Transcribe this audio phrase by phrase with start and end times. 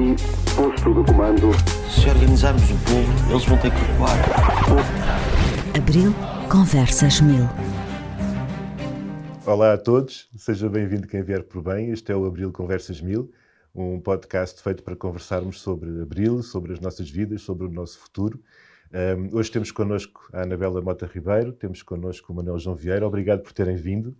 [0.00, 0.16] aqui,
[0.56, 1.50] posto de comando.
[1.90, 4.16] Se organizarmos o povo, eles vão ter que recuar.
[5.76, 6.12] Abril
[6.50, 7.44] Conversas Mil.
[9.46, 11.90] Olá a todos, seja bem-vindo quem vier por bem.
[11.90, 13.30] Este é o Abril Conversas Mil,
[13.74, 18.40] um podcast feito para conversarmos sobre Abril, sobre as nossas vidas, sobre o nosso futuro.
[18.92, 23.06] Um, hoje temos connosco a Anabela Mota Ribeiro, temos connosco o Manuel João Vieira.
[23.06, 24.16] Obrigado por terem vindo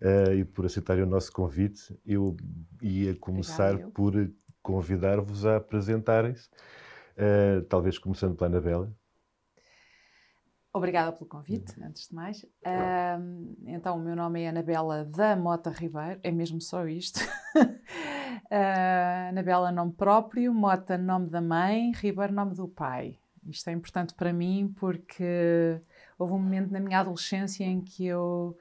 [0.00, 1.96] uh, e por aceitarem o nosso convite.
[2.04, 2.36] Eu
[2.82, 4.14] ia começar Obrigado, por
[4.62, 6.48] convidar-vos a apresentarem-se,
[7.16, 8.92] uh, talvez começando pela Anabela.
[10.72, 12.42] Obrigada pelo convite, antes de mais.
[12.42, 17.20] Uh, então, o meu nome é Anabela da Mota Ribeiro, é mesmo só isto.
[19.28, 23.18] Anabela, nome próprio, Mota, nome da mãe, Ribeiro, nome do pai.
[23.48, 25.80] Isto é importante para mim porque
[26.18, 28.56] houve um momento na minha adolescência em que eu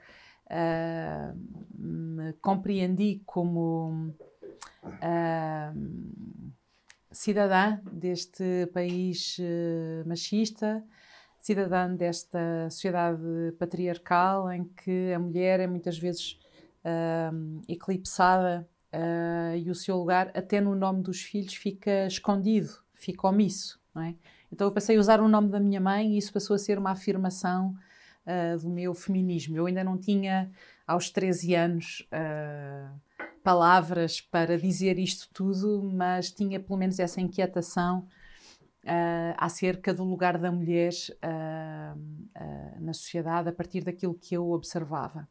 [0.45, 1.37] uh,
[1.73, 4.13] me compreendi como
[4.83, 6.51] uh,
[7.11, 10.83] cidadã deste país uh, machista,
[11.39, 13.21] cidadã desta sociedade
[13.57, 16.39] patriarcal em que a mulher é muitas vezes
[17.67, 18.65] eclipsada
[19.57, 23.77] e o seu lugar, até no nome dos filhos, fica escondido, fica omisso.
[23.93, 24.15] Não é?
[24.51, 26.77] Então eu passei a usar o nome da minha mãe e isso passou a ser
[26.77, 27.75] uma afirmação
[28.25, 29.57] uh, do meu feminismo.
[29.57, 30.51] Eu ainda não tinha,
[30.85, 32.99] aos 13 anos, uh,
[33.47, 37.99] palavras para dizer isto tudo, mas tinha pelo menos essa inquietação
[38.83, 40.91] uh, acerca do lugar da mulher
[41.23, 45.29] uh, uh, na sociedade a partir daquilo que eu observava.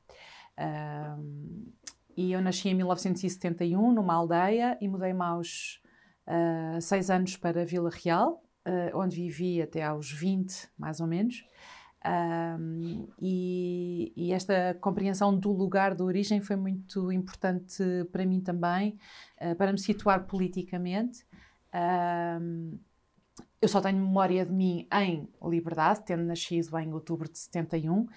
[2.16, 5.82] e eu nasci em 1971 numa aldeia e mudei-me aos
[6.80, 8.42] seis anos para Vila Real,
[8.94, 11.44] onde vivi até aos 20, mais ou menos.
[12.06, 18.96] Um, e, e, esta compreensão do lugar de origem foi muito importante para mim também,
[19.40, 21.26] uh, para me situar politicamente.
[21.74, 22.78] Um,
[23.60, 28.08] eu só tenho memória de mim em liberdade, tendo nascido em outubro de 71, uh,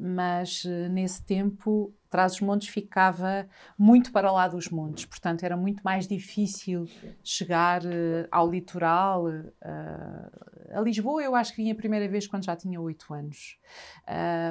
[0.00, 3.46] mas uh, nesse tempo Trás-os-Montes ficava
[3.78, 6.86] muito para lá dos montes, portanto era muito mais difícil
[7.22, 9.26] chegar uh, ao litoral.
[10.70, 13.58] a Lisboa eu acho que vim a primeira vez quando já tinha oito anos,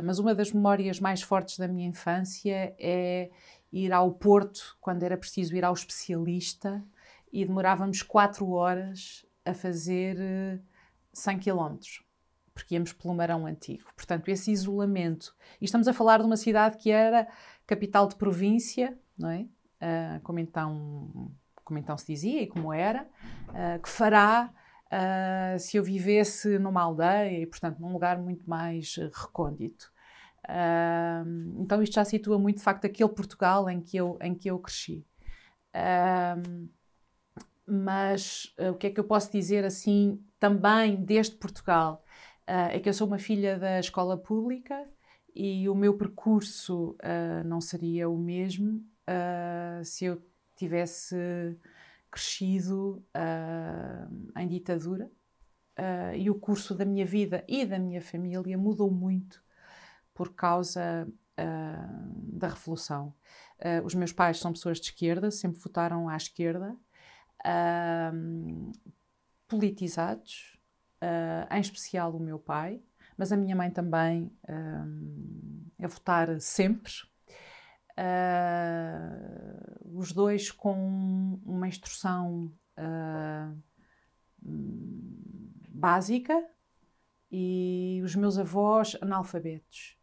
[0.03, 3.29] mas uma das memórias mais fortes da minha infância é
[3.71, 6.83] ir ao Porto quando era preciso ir ao especialista
[7.31, 10.17] e demorávamos quatro horas a fazer
[11.13, 11.77] 100 eh, km,
[12.53, 13.89] porque íamos pelo Marão Antigo.
[13.95, 15.35] Portanto, esse isolamento.
[15.59, 17.27] E estamos a falar de uma cidade que era
[17.65, 19.41] capital de província, não é?
[19.81, 21.31] Uh, como, então,
[21.63, 23.07] como então se dizia e como era,
[23.49, 24.53] uh, que fará
[24.87, 29.91] uh, se eu vivesse numa aldeia e, portanto, num lugar muito mais recôndito.
[31.57, 34.59] então, isto já situa muito, de facto, aquele Portugal em que eu, em que eu
[34.59, 35.05] cresci.
[37.65, 42.03] Mas o que é que eu posso dizer assim também desde Portugal?
[42.51, 44.85] Uh, é que eu sou uma filha da escola pública
[45.33, 48.85] e o meu percurso uh, não seria o mesmo
[49.83, 50.21] se eu
[50.55, 51.15] tivesse
[52.09, 53.03] crescido
[54.37, 55.11] em ditadura.
[56.17, 59.43] e o curso da minha vida e da minha família mudou muito
[60.13, 63.13] por causa da Revolução.
[63.83, 66.73] os meus pais são pessoas de esquerda, sempre votaram à esquerda
[67.45, 68.71] uh,
[69.45, 70.60] politizados,
[71.01, 72.81] uh, em especial o meu pai,
[73.17, 76.93] mas a minha mãe também uh, a votar sempre.
[77.91, 82.51] Uh, os dois com uma instrução
[85.69, 86.43] básica
[87.31, 89.97] e os meus avós analfabetos.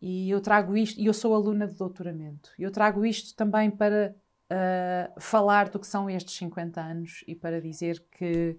[0.00, 4.14] E eu trago isto, e eu sou aluna de doutoramento, eu trago isto também para
[4.52, 8.58] uh, falar do que são estes 50 anos e para dizer que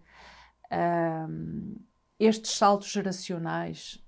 [2.19, 4.03] estes saltos geracionais,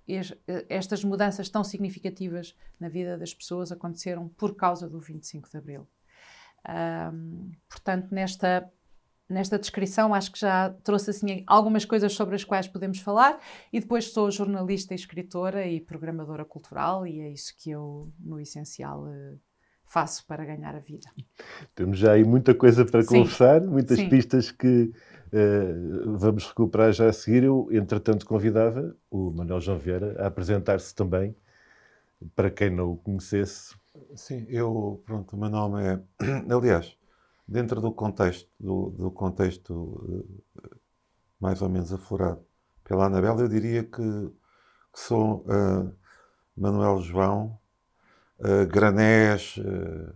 [0.67, 5.87] estas mudanças tão significativas na vida das pessoas aconteceram por causa do 25 de Abril.
[7.67, 8.71] Portanto, nesta
[9.29, 13.39] nesta descrição acho que já trouxe assim algumas coisas sobre as quais podemos falar
[13.71, 19.05] e depois sou jornalista, escritora e programadora cultural e é isso que eu no essencial
[19.85, 21.11] faço para ganhar a vida.
[21.75, 23.19] Temos já aí muita coisa para Sim.
[23.19, 24.09] conversar, muitas Sim.
[24.09, 24.91] pistas que
[25.33, 27.43] uh, vamos recuperar já a seguir.
[27.43, 31.35] Eu, entretanto, convidava o Manuel João Vieira a apresentar-se também,
[32.35, 33.75] para quem não o conhecesse.
[34.15, 35.99] Sim, eu, pronto, o meu nome é,
[36.53, 36.97] aliás,
[37.47, 40.79] dentro do contexto, do, do contexto uh,
[41.39, 42.43] mais ou menos aflorado
[42.83, 45.93] pela Anabela, eu diria que, que sou uh,
[46.55, 47.57] Manuel João
[48.69, 50.15] Granés, uh,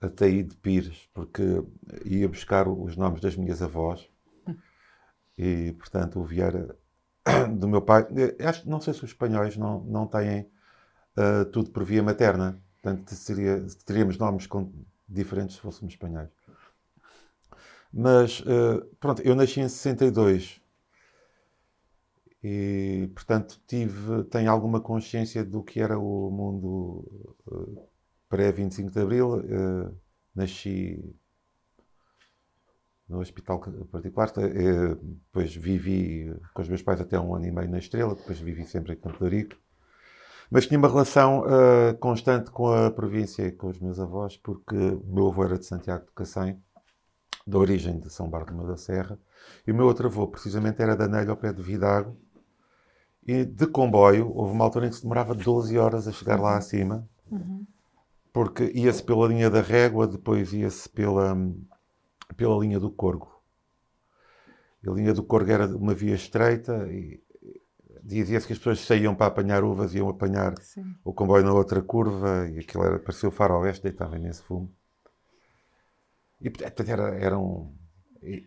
[0.00, 1.42] Ataí de Pires, porque
[2.04, 4.08] ia buscar os nomes das minhas avós
[5.38, 6.76] e, portanto, o Vieira
[7.56, 8.06] do meu pai.
[8.44, 10.50] Acho, não sei se os espanhóis não, não têm
[11.16, 12.60] uh, tudo por via materna.
[12.82, 14.72] Portanto, seria, teríamos nomes com,
[15.08, 16.28] diferentes se fôssemos espanhóis.
[17.92, 20.60] Mas, uh, pronto, eu nasci em 62
[22.42, 27.88] e, portanto, tive, tenho alguma consciência do que era o mundo uh,
[28.28, 29.42] pré-25 de Abril.
[30.34, 31.16] Nasci
[33.08, 33.58] no hospital
[33.90, 38.38] particular, depois vivi com os meus pais até um ano e meio na Estrela, depois
[38.38, 39.56] vivi sempre em Campo de Rico.
[40.50, 44.76] Mas tinha uma relação uh, constante com a província e com os meus avós, porque
[44.76, 46.62] o meu avô era de Santiago de Cacém,
[47.46, 49.18] da origem de São Bartolomeu da Serra,
[49.66, 52.16] e o meu outro avô, precisamente, era da Nelha ao pé de Vidago,
[53.26, 56.56] e de comboio, houve uma altura em que se demorava 12 horas a chegar lá
[56.56, 57.66] acima, uhum.
[58.32, 61.36] porque ia-se pela linha da Régua, depois ia-se pela,
[62.36, 63.42] pela linha do Corgo.
[64.86, 67.20] A linha do Corgo era uma via estreita e
[68.02, 70.94] dizia-se que as pessoas saíam para apanhar uvas e iam apanhar Sim.
[71.04, 74.72] o comboio na outra curva e aquilo era, parecia o faroeste, deitava nesse fumo.
[76.40, 77.72] E portanto era, era um.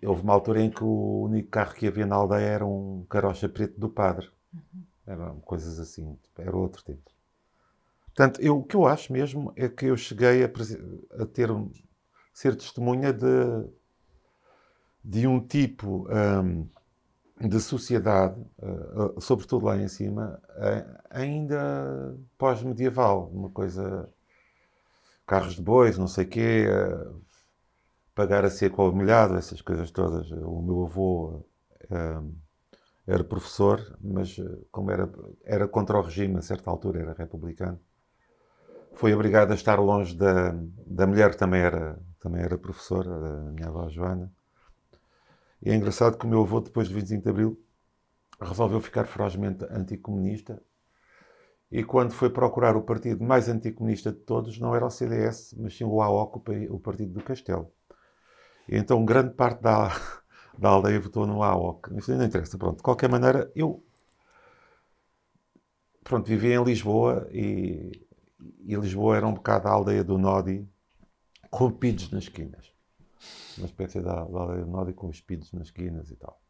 [0.03, 3.47] Houve uma altura em que o único carro que havia na aldeia era um carocha
[3.47, 4.29] preto do padre.
[4.53, 4.83] Uhum.
[5.05, 7.11] Eram coisas assim, era outro tempo.
[8.05, 10.51] Portanto, eu, o que eu acho mesmo é que eu cheguei a,
[11.21, 11.71] a ter um,
[12.33, 13.25] ser testemunha de,
[15.03, 16.07] de um tipo.
[16.09, 16.67] Um,
[17.47, 23.29] de sociedade, uh, sobretudo lá em cima, uh, ainda pós-medieval.
[23.33, 24.09] Uma coisa.
[25.25, 26.67] carros de bois, não sei quê,
[28.13, 30.29] pagar a seco ao molhado, essas coisas todas.
[30.31, 31.45] O meu avô
[33.07, 34.37] era professor, mas
[34.71, 35.09] como era,
[35.43, 37.79] era contra o regime, a certa altura era republicano,
[38.93, 40.53] foi obrigado a estar longe da,
[40.85, 44.31] da mulher que também era, também era professora, da minha avó Joana
[45.61, 47.63] e é engraçado que o meu avô, depois de 25 de Abril,
[48.39, 50.61] resolveu ficar ferozmente anticomunista.
[51.71, 55.77] E quando foi procurar o partido mais anticomunista de todos, não era o CDS, mas
[55.77, 57.71] sim o AOC, o partido do Castelo.
[58.67, 59.89] E então grande parte da,
[60.57, 61.95] da aldeia votou no AOC.
[61.97, 62.57] Isso não interessa.
[62.57, 63.83] Pronto, de qualquer maneira, eu
[66.03, 68.07] pronto, vivia em Lisboa e,
[68.65, 70.67] e Lisboa era um bocado a aldeia do Nodi,
[71.51, 72.71] com pidos nas esquinas
[73.57, 76.41] uma espécie da, aldeia nórdica com espíritos nas esquinas e tal.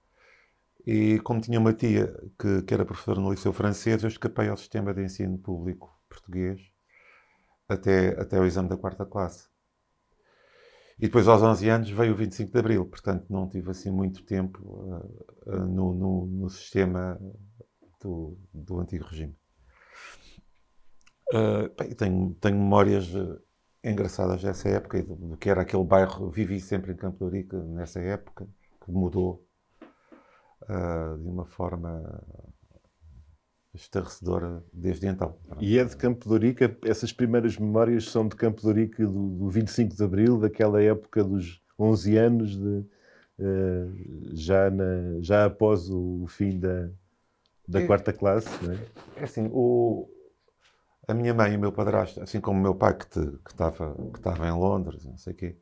[0.86, 2.08] E como tinha uma tia
[2.40, 6.60] que, que era professora no Liceu Francês, eu escapei ao sistema de ensino público português
[7.68, 9.50] até, até o exame da quarta classe.
[10.98, 14.24] E depois, aos 11 anos, veio o 25 de Abril, portanto, não tive assim muito
[14.24, 17.20] tempo uh, uh, no, no, no, sistema
[18.00, 19.36] do, do antigo regime.
[21.34, 23.08] Uh, bem, tenho, tenho memórias
[23.84, 26.30] engraçadas dessa época, do que era aquele bairro.
[26.30, 28.48] Vivi sempre em Campo de nessa época,
[28.84, 29.46] que mudou
[30.64, 32.24] uh, de uma forma
[33.74, 35.38] estarrecedora desde então.
[35.60, 39.96] E é de Campo de essas primeiras memórias são de Campo de do, do 25
[39.96, 42.86] de Abril, daquela época dos 11 anos, de,
[43.40, 46.90] uh, já, na, já após o fim da,
[47.68, 48.50] da é, quarta classe.
[48.64, 48.80] Não é?
[49.18, 50.08] é assim, o,
[51.08, 53.20] a minha mãe e o meu padrasto, assim como o meu pai que
[53.50, 55.58] estava que estava em Londres, não sei o quê,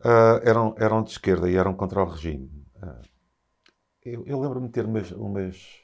[0.00, 2.50] uh, eram, eram de esquerda e eram contra o regime.
[2.76, 3.08] Uh,
[4.04, 5.80] eu, eu lembro-me de ter umas, umas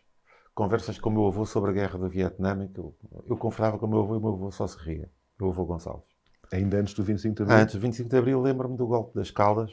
[0.54, 2.96] conversas com o meu avô sobre a guerra do Vietnã, que eu,
[3.28, 5.52] eu conversava com o meu avô e o meu avô só se ria, o meu
[5.52, 6.16] avô Gonçalves.
[6.52, 7.56] Ainda antes do 25 de Abril?
[7.58, 9.70] Antes do 25 de Abril, lembro-me do golpe das Caldas,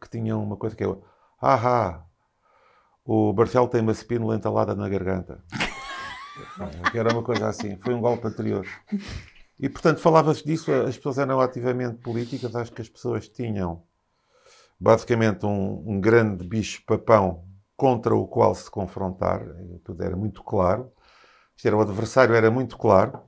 [0.00, 0.96] que tinha uma coisa que é
[1.40, 2.04] ah,
[3.04, 5.44] o Barcelo tem uma spínola entalada na garganta.
[6.90, 7.76] Que era uma coisa assim.
[7.76, 8.66] Foi um golpe anterior.
[9.58, 13.82] E, portanto, falava-se disso, as pessoas eram ativamente políticas, acho que as pessoas tinham
[14.78, 19.44] basicamente um, um grande bicho-papão contra o qual se confrontar,
[19.82, 20.92] tudo era muito claro.
[21.64, 23.20] Era o adversário, era muito claro.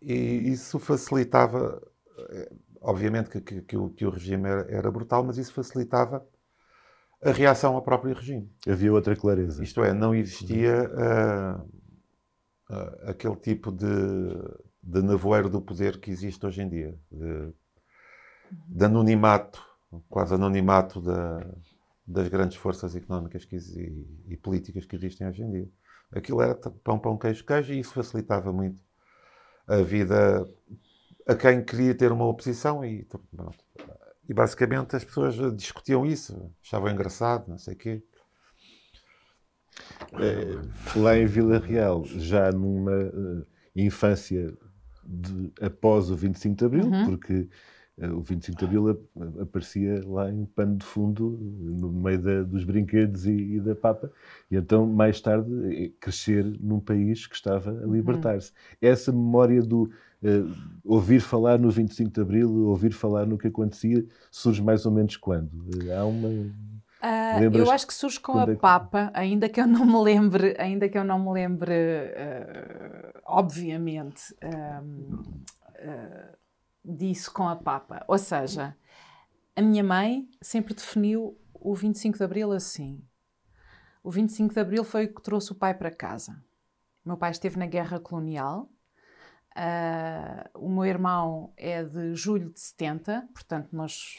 [0.00, 0.12] E
[0.50, 1.82] isso facilitava,
[2.30, 6.24] eh, obviamente que, que, que, o, que o, regime era, era, brutal, mas isso facilitava
[7.22, 8.50] a reação ao próprio regime.
[8.66, 9.62] Havia outra clareza.
[9.62, 11.62] Isto é, não existia uh,
[12.72, 13.86] uh, aquele tipo de,
[14.82, 17.52] de nevoeiro do poder que existe hoje em dia, de,
[18.68, 19.62] de anonimato,
[20.08, 21.46] quase anonimato da,
[22.06, 25.68] das grandes forças económicas que, e, e, políticas que existem hoje em dia.
[26.12, 28.82] Aquilo era pão, pão, queijo, queijo, e isso facilitava muito
[29.68, 30.44] a vida
[31.26, 33.58] a quem queria ter uma oposição e pronto.
[34.30, 38.02] E basicamente as pessoas discutiam isso, achavam engraçado, não sei o quê.
[40.12, 44.56] É, lá em Vila Real, já numa uh, infância
[45.04, 47.04] de, após o 25 de Abril, Uhum.
[47.06, 47.48] porque
[48.08, 52.64] o 25 de Abril ap- aparecia lá em pano de fundo, no meio da- dos
[52.64, 54.10] brinquedos e, e da papa,
[54.50, 55.50] e então, mais tarde,
[55.84, 58.52] eh, crescer num país que estava a libertar-se.
[58.80, 59.90] Essa memória do
[60.22, 60.42] eh,
[60.84, 65.16] ouvir falar no 25 de Abril, ouvir falar no que acontecia, surge mais ou menos
[65.16, 65.50] quando?
[65.88, 66.28] Eh, há uma.
[67.40, 70.02] Lembras eu acho que surge com a é que- Papa, ainda que eu não me
[70.02, 75.22] lembre, ainda que eu não me lembre, ah, obviamente, ahm,
[75.78, 76.34] ah,
[76.84, 78.04] disso com a Papa.
[78.08, 78.76] Ou seja,
[79.54, 83.02] a minha mãe sempre definiu o 25 de Abril assim.
[84.02, 86.42] O 25 de Abril foi o que trouxe o pai para casa.
[87.04, 88.70] O meu pai esteve na guerra colonial.
[89.54, 94.16] ah, o meu irmão é de julho de 70, portanto, nós,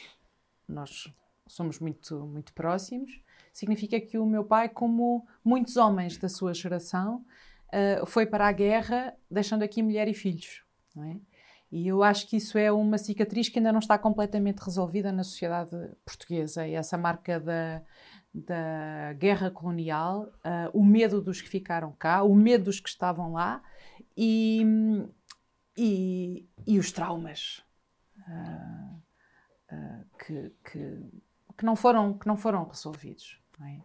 [0.68, 1.12] nós
[1.46, 3.20] somos muito, muito próximos.
[3.52, 7.24] Significa que o meu pai, como muitos homens da sua geração,
[7.72, 10.62] ah, foi para a guerra deixando aqui mulher e filhos.
[10.94, 11.16] Não é?
[11.72, 15.24] E eu acho que isso é uma cicatriz que ainda não está completamente resolvida na
[15.24, 15.74] sociedade
[16.04, 16.68] portuguesa.
[16.68, 17.80] E essa marca da,
[18.34, 23.32] da guerra colonial, ah, o medo dos que ficaram cá, o medo dos que estavam
[23.32, 23.62] lá
[24.14, 24.62] e,
[25.74, 27.64] e, e os traumas
[28.28, 28.94] ah,
[29.70, 31.10] ah, que, que,
[31.56, 33.40] que não foram, que não foram resolvidos.
[33.58, 33.80] não é?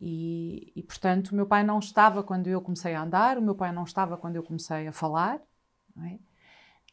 [0.00, 3.56] E, e, portanto, o meu pai não estava quando eu comecei a andar, o meu
[3.56, 5.40] pai não estava quando eu comecei a falar.
[5.96, 6.20] não é?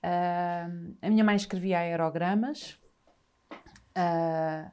[0.04, 0.68] Ah,
[1.02, 2.80] a minha mãe escrevia aerogramas
[3.96, 4.72] ah,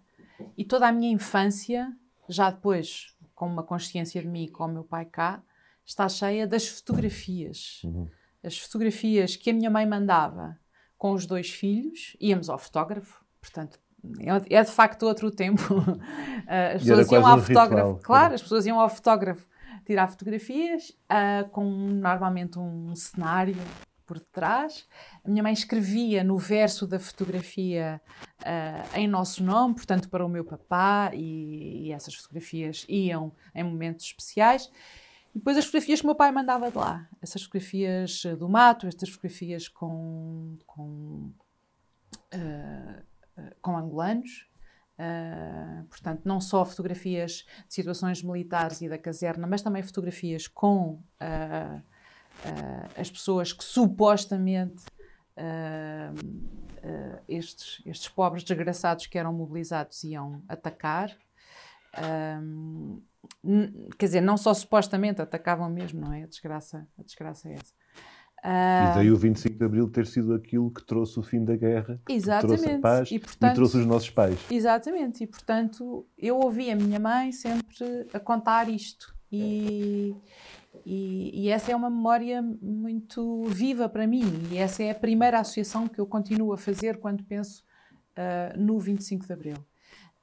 [0.57, 1.90] e toda a minha infância,
[2.28, 5.43] já depois com uma consciência de mim e com o meu pai cá,
[5.85, 7.81] está cheia das fotografias.
[7.85, 8.09] Uhum.
[8.43, 10.59] As fotografias que a minha mãe mandava
[10.97, 13.81] com os dois filhos, íamos ao fotógrafo, portanto,
[14.21, 15.62] é é de facto outro tempo.
[16.47, 18.02] Ah, As E pessoas iam ao um fotógrafo, ritual.
[18.04, 19.47] claro, as pessoas iam ao fotógrafo
[19.87, 23.57] tirar fotografias ah, com normalmente um cenário
[24.07, 24.87] por detrás.
[25.25, 28.01] A minha mãe escrevia no verso da fotografia
[28.45, 33.65] ah, em nosso nome, portanto, para o meu papá, e, e essas fotografias iam em
[33.65, 34.71] momentos especiais.
[35.35, 38.87] E depois as fotografias que o meu pai mandava de lá, essas fotografias do mato,
[38.87, 41.33] estas fotografias com, com,
[42.33, 43.03] ah,
[43.61, 44.49] com angolanos.
[44.97, 51.03] Ah, portanto, não só fotografias de situações militares e da caserna, mas também fotografias com
[51.19, 51.83] ah,
[52.45, 54.83] ah, as pessoas que supostamente
[55.37, 56.12] ah,
[57.29, 61.11] estes, estes pobres desgraçados que eram mobilizados iam atacar.
[63.43, 66.25] N- quer dizer, não só supostamente atacavam mesmo, não é?
[66.25, 67.73] A desgraça, a desgraça é essa.
[68.43, 71.57] Ah, E daí o 25 de Abril ter sido aquilo que trouxe o fim da
[71.57, 71.99] guerra,
[72.47, 74.38] trouxe a paz E, e, portanto- trouxe os nossos pais.
[74.50, 79.13] Exatamente, e portanto eu ouvi a minha mãe sempre a contar isto.
[79.31, 80.14] E,
[80.87, 85.40] e, e essa é uma memória muito viva para mim, e essa é a primeira
[85.40, 87.64] associação que eu continuo a fazer quando penso
[88.16, 89.57] ah, no 25 de Abril.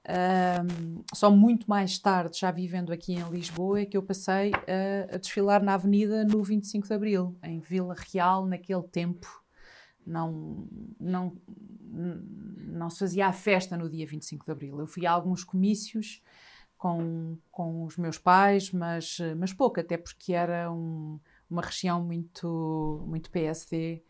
[0.08, 5.15] Ahm, só muito mais tarde, já vivendo aqui em Lisboa, é que eu passei a,
[5.15, 9.27] a desfilar na Avenida no 25 de Abril, em Vila Real, naquele tempo.
[10.05, 10.67] Não,
[11.00, 11.38] não,
[11.88, 14.79] não se fazia a festa no dia 25 de Abril.
[14.79, 16.22] Eu fui a alguns comícios
[16.82, 21.20] com, com os meus pais, mas, mas pouco, até porque era um-
[21.50, 24.04] uma região muito, muito PSD.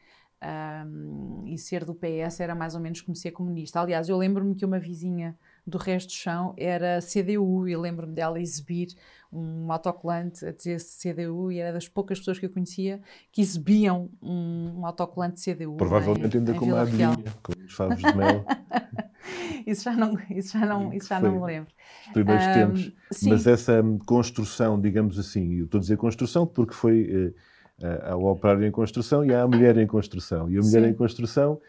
[0.44, 3.80] ahm, e ser do PS era mais ou menos como ser comunista.
[3.80, 5.38] Aliás, eu lembro-me que uma vizinha
[5.68, 8.88] do resto do chão era CDU e lembro-me dela exibir
[9.32, 14.10] um autocolante a dizer CDU e era das poucas pessoas que eu conhecia que exibiam
[14.22, 15.78] um, um autocolante CDU.
[15.78, 18.46] Provavelmente em, ainda em com uma abelhinha, com os favos de mel,
[19.66, 21.72] Isso já não, isso já não, isso já não me lembro.
[22.08, 22.92] os primeiros Ahm, tempos.
[23.12, 23.30] sim.
[23.30, 27.34] Mas essa construção, digamos assim, e eu estou a dizer construção porque foi
[27.80, 30.50] eh, eh, há o operário em construção e há a mulher em construção.
[30.50, 30.90] E a mulher Sim.
[30.90, 31.60] em construção,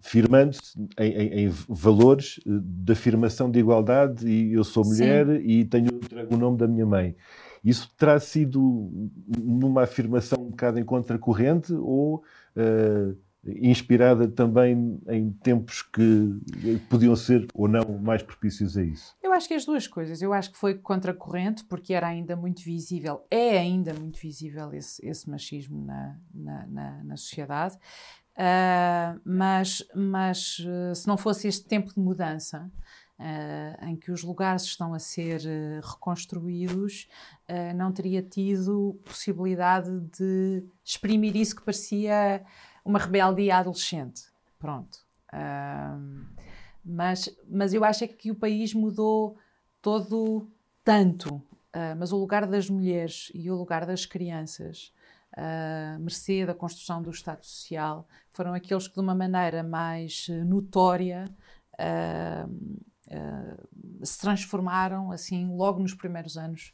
[0.00, 4.90] firmando-se em, em- em valores eh, de afirmação de igualdade, e eu sou Sim.
[4.90, 5.90] mulher e tenho
[6.30, 7.16] o nome da minha mãe.
[7.64, 8.60] Isso terá sido
[9.38, 12.22] numa afirmação um bocado em contracorrente ou
[12.54, 13.14] eh,
[13.46, 16.34] inspirada também em tempos que
[16.90, 19.14] podiam ser ou não mais propícios a isso?
[19.22, 20.20] Eu acho que as duas coisas.
[20.22, 25.06] Eu acho que foi contracorrente, porque era ainda muito visível, é ainda muito visível esse,
[25.06, 27.76] esse machismo na, na, na, na sociedade.
[28.36, 32.70] Ah, mas, mas eh, se não fosse este tempo de mudança,
[33.18, 37.08] ah, em que os lugares estão a ser eh, reconstruídos,
[37.48, 42.44] ah, não teria tido possibilidade de exprimir isso que parecia
[42.84, 44.24] uma rebeldia adolescente.
[44.58, 44.98] Pronto.
[45.32, 45.96] Ah,
[46.84, 49.38] mas, mas eu acho é que o país mudou
[49.80, 50.48] todo
[50.82, 51.40] tanto.
[51.72, 54.92] Ah, mas o lugar das mulheres e o lugar das crianças
[55.36, 60.44] uh, mercê da construção do Estado Social, foram aqueles que, de uma maneira mais uh,
[60.44, 61.24] notória,
[61.74, 62.84] uh,
[64.02, 66.72] se transformaram assim logo nos primeiros anos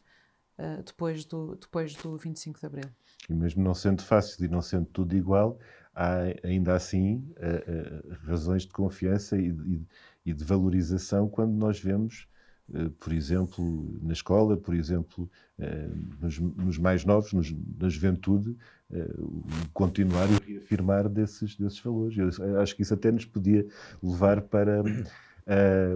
[0.85, 2.85] depois, do, depois do 25 de Abril.
[3.29, 5.59] E mesmo não sendo fácil e não sendo tudo igual,
[5.95, 7.35] há ainda assim
[8.27, 9.85] razões de confiança e,
[10.25, 12.29] e, de valorização quando nós vemos
[12.99, 15.89] por exemplo, na escola, por exemplo, eh,
[16.21, 18.57] nos, nos mais novos, nos, na juventude,
[18.93, 19.11] eh,
[19.73, 22.39] continuar e reafirmar desses, desses valores.
[22.39, 23.67] Eu acho que isso até nos podia
[24.03, 24.83] levar para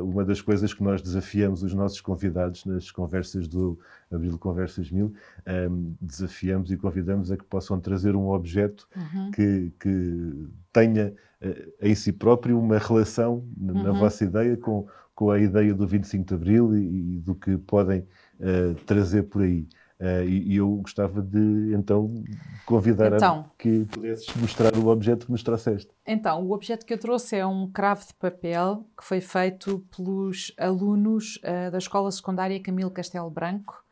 [0.03, 3.79] uma das coisas que nós desafiamos os nossos convidados nas conversas do
[4.11, 5.15] Abril Conversas Mil,
[6.01, 9.31] desafiamos e convidamos a que possam trazer um objeto uhum.
[9.31, 11.15] que, que tenha
[11.81, 13.99] em si próprio uma relação, na uhum.
[14.01, 18.01] vossa ideia, com com a ideia do 25 de Abril e, e do que podem
[18.41, 19.69] uh, trazer por aí.
[20.01, 22.13] Uh, e, e, eu gostava de, então,
[22.67, 25.91] convidar então, a que pudesses mostrar o objeto que nos trouxeste.
[26.05, 30.53] Então, o objeto que eu trouxe é um cravo de papel que foi feito pelos
[30.59, 33.83] alunos uh, da Escola Secundária Camilo Castelo Branco,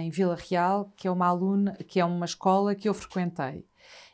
[0.00, 3.64] em Vila Real, que é uma aluna, que é uma escola que eu frequentei.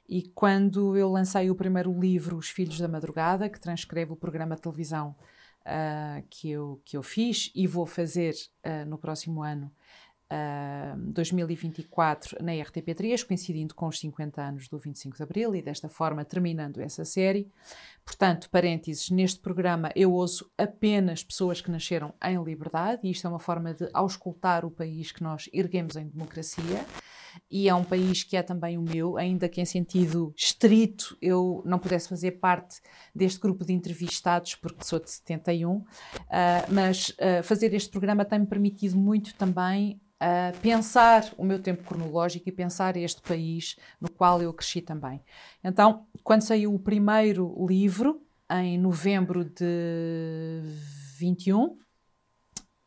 [0.07, 4.55] E quando eu lancei o primeiro livro, Os Filhos da Madrugada, que transcreve o programa
[4.57, 5.15] de televisão
[5.67, 9.71] uh, que, eu, que eu fiz e vou fazer uh, no próximo ano,
[10.31, 15.89] uh, 2024, na RTP3, coincidindo com os 50 anos do 25 de Abril e desta
[15.89, 17.51] forma terminando essa série.
[18.05, 23.31] Portanto, parênteses, neste programa eu ouço apenas pessoas que nasceram em liberdade e isto é
[23.31, 26.85] uma forma de auscultar o país que nós erguemos em democracia
[27.51, 31.63] e é um país que é também o meu, ainda que em sentido estrito eu
[31.65, 32.81] não pudesse fazer parte
[33.15, 35.85] deste grupo de entrevistados, porque sou de 71, uh,
[36.31, 41.85] ah, mas uh, fazer este programa tem-me permitido muito também uh, pensar o meu tempo
[41.85, 45.21] cronológico e pensar este país no qual eu cresci também.
[45.63, 50.63] Então, quando saiu o primeiro livro, em novembro de
[51.19, 51.79] 21,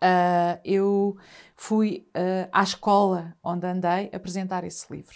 [0.04, 1.18] Uh, eu
[1.56, 5.16] fui uh, à escola onde andei apresentar esse livro.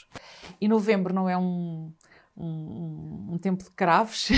[0.59, 1.93] E novembro não é um,
[2.35, 4.29] um, um tempo de cravos.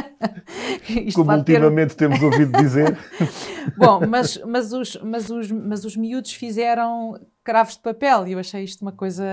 [1.14, 2.08] Como ultimamente ter...
[2.08, 2.96] temos ouvido dizer.
[3.76, 8.38] Bom, mas, mas, os, mas, os, mas os miúdos fizeram cravos de papel e eu
[8.38, 9.24] achei isto uma coisa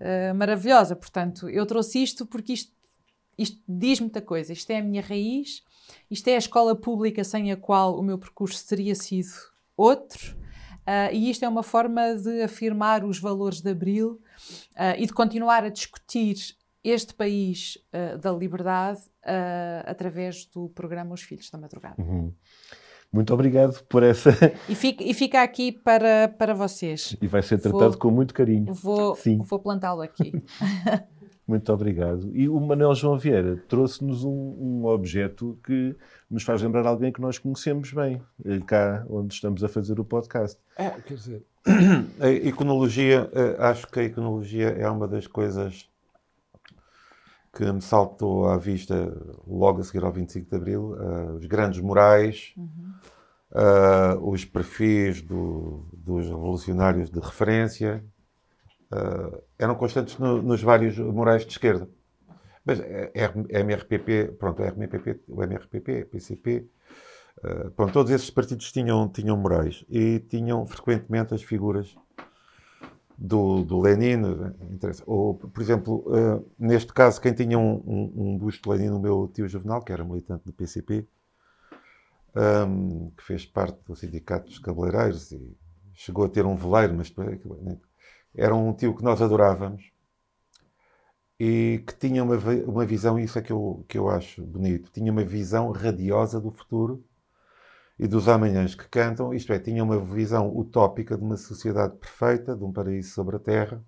[0.00, 0.96] uh, maravilhosa.
[0.96, 2.72] Portanto, eu trouxe isto porque isto,
[3.38, 4.52] isto diz muita coisa.
[4.52, 5.62] Isto é a minha raiz
[6.10, 9.30] isto é a escola pública sem a qual o meu percurso teria sido
[9.76, 10.36] outro.
[10.88, 14.12] Uh, e isto é uma forma de afirmar os valores de Abril
[14.74, 19.00] uh, e de continuar a discutir este país uh, da liberdade
[19.84, 22.02] através do programa Os Filhos da Madrugada.
[22.02, 22.32] Uhum.
[23.12, 24.30] Muito obrigado por essa.
[24.66, 27.14] E fica, e fica aqui para, para vocês.
[27.20, 28.72] E vai ser tratado vou, com muito carinho.
[28.72, 30.32] Vou, vou plantá-lo aqui.
[31.48, 32.30] Muito obrigado.
[32.34, 35.96] E o Manuel João Vieira trouxe-nos um, um, objeto que
[36.30, 40.04] nos faz lembrar alguém que nós conhecemos bem, eh, cá onde estamos a fazer o
[40.04, 40.60] podcast.
[40.76, 41.42] É, quer dizer,
[42.20, 45.88] a iconologia, eh, acho que a iconologia é uma das coisas
[47.50, 49.10] que me saltou à vista
[49.46, 50.92] logo a seguir ao 25 de Abril.
[50.92, 52.92] Uh, os grandes murais, uhum.
[53.52, 58.04] uh, os perfis do, dos revolucionários de referência,
[58.92, 61.88] uh, eram constantes no, nos vários morais de esquerda.
[62.64, 66.68] Mas é, é, MRPP, pronto, MRPP, o MRPP, PCP,
[67.38, 71.96] uh, pronto, todos esses partidos tinham, tinham morais e tinham frequentemente as figuras
[73.16, 74.22] do, do Lenin,
[75.04, 79.00] ou, por exemplo, uh, neste caso, quem tinha um, um, um busto de Lenin, o
[79.00, 81.06] meu tio Juvenal, que era militante do PCP,
[82.36, 85.56] um, que fez parte do sindicato dos cabeleireiros e
[85.94, 87.40] chegou a ter um veleiro, mas depois
[88.34, 89.90] era um tio que nós adorávamos
[91.38, 92.36] e que tinha uma,
[92.66, 96.50] uma visão, isso é que eu, que eu acho bonito, tinha uma visão radiosa do
[96.50, 97.04] futuro
[97.98, 102.56] e dos amanhãs que cantam, isto é, tinha uma visão utópica de uma sociedade perfeita,
[102.56, 103.84] de um paraíso sobre a Terra,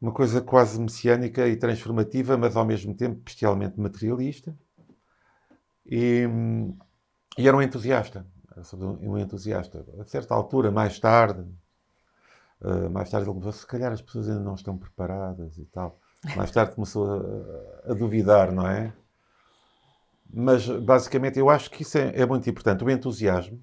[0.00, 4.56] uma coisa quase messiânica e transformativa, mas ao mesmo tempo bestialmente materialista.
[5.86, 6.28] E,
[7.38, 8.26] e era um entusiasta,
[9.00, 9.86] um entusiasta.
[10.00, 11.46] A certa altura, mais tarde,
[12.62, 15.98] Uh, mais tarde ele começou, se calhar as pessoas ainda não estão preparadas e tal.
[16.36, 17.10] Mais tarde começou
[17.86, 18.94] a, a duvidar, não é?
[20.32, 22.84] Mas basicamente eu acho que isso é, é, muito importante.
[22.84, 23.60] O entusiasmo,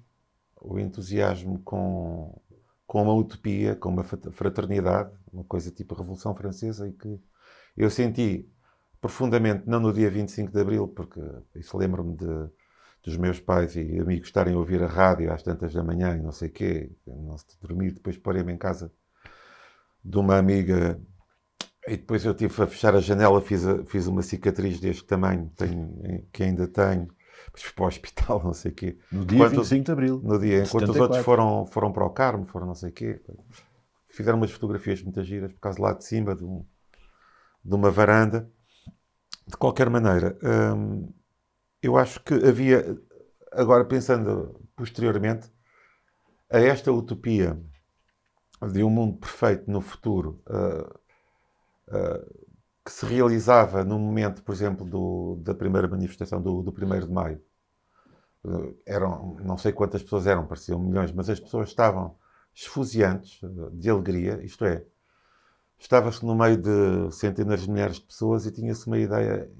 [0.60, 2.38] o entusiasmo com,
[2.86, 7.18] com uma utopia, com uma fraternidade, uma coisa tipo Revolução Francesa e que
[7.76, 8.46] eu senti
[9.00, 11.20] profundamente, não no dia 25 de Abril, porque
[11.54, 12.50] isso lembro-me de
[13.02, 16.20] dos meus pais e amigos estarem a ouvir a rádio às tantas da manhã e
[16.22, 18.92] não sei o quê, não se dormir, depois parei-me em casa
[20.04, 21.00] de uma amiga
[21.86, 25.50] e depois eu tive a fechar a janela, fiz, a, fiz uma cicatriz deste tamanho,
[25.56, 27.08] tenho, que ainda tenho.
[27.46, 28.98] Depois fui para o hospital, não sei o quê.
[29.10, 30.20] No dia Enquanto- 25 de Abril.
[30.22, 31.02] No dia, enquanto os 74.
[31.02, 33.20] outros foram, foram para o Carmo, foram não sei o quê.
[34.08, 36.64] Fizeram umas fotografias muito giras, por causa lá de cima de, um-
[37.64, 38.48] de uma varanda.
[39.48, 40.38] De qualquer maneira,
[40.76, 41.12] hum,
[41.82, 42.98] eu acho que havia,
[43.52, 45.50] agora pensando posteriormente,
[46.50, 47.58] a esta utopia
[48.72, 51.00] de um mundo perfeito no futuro, ah,
[51.90, 52.24] ah,
[52.84, 57.12] que se realizava no momento, por exemplo, do- da primeira manifestação do, do 1 de
[57.12, 57.42] maio.
[58.44, 62.16] Eh, eram, não sei quantas pessoas eram, pareciam milhões, mas as pessoas estavam
[62.54, 63.40] esfuziantes
[63.72, 64.84] de alegria, isto é,
[65.78, 69.50] estava-se no meio de centenas de milhares de pessoas e tinha-se uma ideia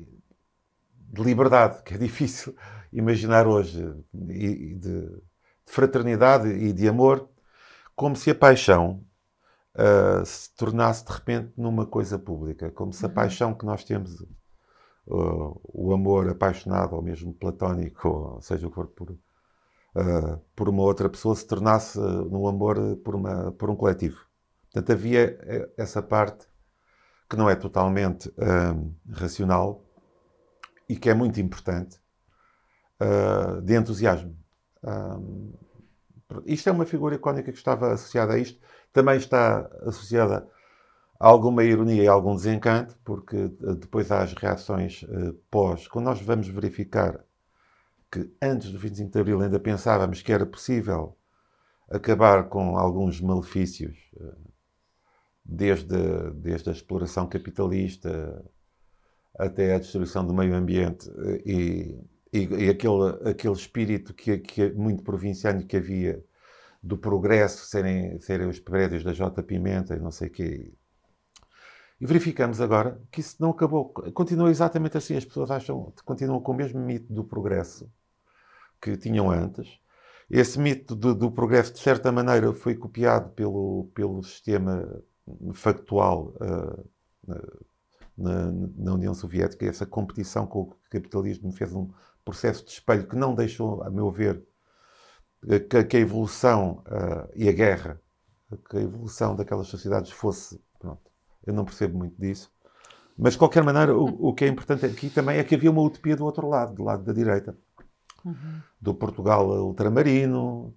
[1.10, 2.54] de liberdade, que é difícil
[2.92, 3.94] imaginar hoje,
[4.28, 5.22] e, de, de
[5.66, 7.28] fraternidade e de amor,
[7.94, 9.04] como se a paixão
[9.74, 14.22] ah, se tornasse de repente numa coisa pública, como se a paixão que nós temos,
[14.22, 14.26] ah,
[15.64, 19.16] o amor apaixonado ou mesmo platónico, ou seja o que for, por,
[19.94, 24.18] ah, por uma outra pessoa, se tornasse num amor por, uma, por um coletivo.
[24.72, 26.46] Portanto, havia eh, essa parte
[27.28, 28.32] que não é totalmente
[29.08, 29.84] racional
[30.90, 32.00] e que é muito importante
[32.98, 34.36] ah, de entusiasmo.
[34.82, 35.20] Ah,
[36.44, 38.60] isto é uma figura icónica que estava associada a isto.
[38.92, 40.48] Também está associada
[41.20, 45.86] a alguma ironia e algum desencanto, porque eh, depois há as reações eh, pós.
[45.86, 47.24] Quando nós vamos verificar
[48.10, 51.16] que antes do 25 de Abril ainda pensávamos que era possível
[51.88, 53.96] acabar com alguns malefícios,
[55.44, 55.96] desde,
[56.34, 58.44] desde a exploração capitalista
[59.38, 62.00] até a destruição do meio ambiente eh, e,
[62.32, 66.22] e, e aquele, aquele espírito que, que muito provinciano que havia
[66.82, 69.42] do progresso serem, serem os prédios da J.
[69.42, 70.72] Pimenta e não sei o quê.
[72.00, 73.90] E verificamos agora que isso não acabou.
[74.14, 75.16] Continua exatamente assim.
[75.16, 77.90] As pessoas acham, continuam com o mesmo mito do progresso
[78.80, 79.78] que tinham antes.
[80.30, 85.02] Esse mito do, do progresso, de certa maneira, foi copiado pelo, pelo sistema
[85.52, 86.82] factual ah,
[88.20, 89.66] na, na União Soviética.
[89.66, 91.90] Essa competição com o capitalismo fez um
[92.24, 94.42] processo de espelho que não deixou, a meu ver,
[95.68, 98.00] que, que a evolução ah, e a guerra,
[98.68, 100.60] que a evolução daquelas sociedades fosse.
[100.78, 101.00] Pronto,
[101.46, 102.50] eu não percebo muito disso.
[103.16, 105.82] Mas, de qualquer maneira, o, o que é importante aqui também é que havia uma
[105.82, 107.56] utopia do outro lado, do lado da direita.
[108.80, 110.74] Do Portugal ultramarino,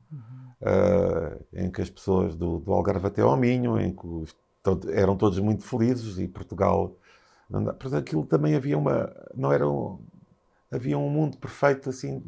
[0.61, 4.79] ah, em que as pessoas do, do Algarve até ao Minho, em que os- to-
[4.89, 6.95] eram todos muito felizes e Portugal.
[7.49, 9.13] Dá- Portanto, aquilo também havia uma.
[9.35, 9.99] Não era um,
[10.71, 12.23] havia um mundo perfeito assim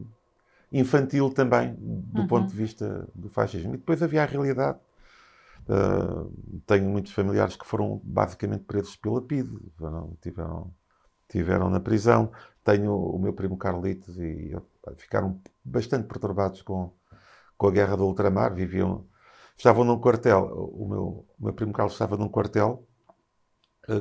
[0.71, 3.75] infantil também, do ponto de vista do fascismo.
[3.75, 4.79] E depois havia a realidade.
[5.67, 6.31] Uh,
[6.67, 9.57] tenho muitos familiares que foram basicamente presos pela PIDE,
[10.21, 10.71] tiveram,
[11.27, 12.31] tiveram na prisão.
[12.63, 14.65] Tenho o meu primo Carlitos e eu-
[14.97, 16.91] ficaram bastante perturbados com,
[17.57, 18.53] com a guerra do ultramar.
[18.53, 19.05] Viviam,
[19.57, 20.45] estavam num quartel.
[20.73, 22.83] O meu, o meu primo Carlos estava num quartel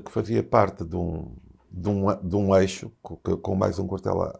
[0.05, 1.37] que fazia parte de um,
[1.70, 4.33] de um, de um eixo, com, mais um quartel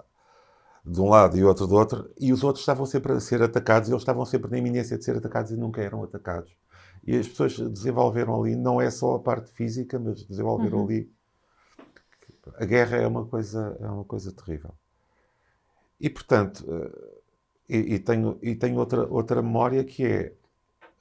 [0.85, 3.89] de um lado e outro do outro, e os outros estavam sempre a ser atacados,
[3.89, 6.55] e eles estavam sempre na iminência de ser atacados e nunca eram atacados.
[7.07, 11.11] E as pessoas desenvolveram ali, não é só a parte física, mas desenvolveram ali.
[12.57, 14.75] A guerra é uma coisa, é uma coisa terrível.
[15.99, 17.21] E, portanto, eh,
[17.69, 20.33] e, e tenho, e tenho outra, outra memória que é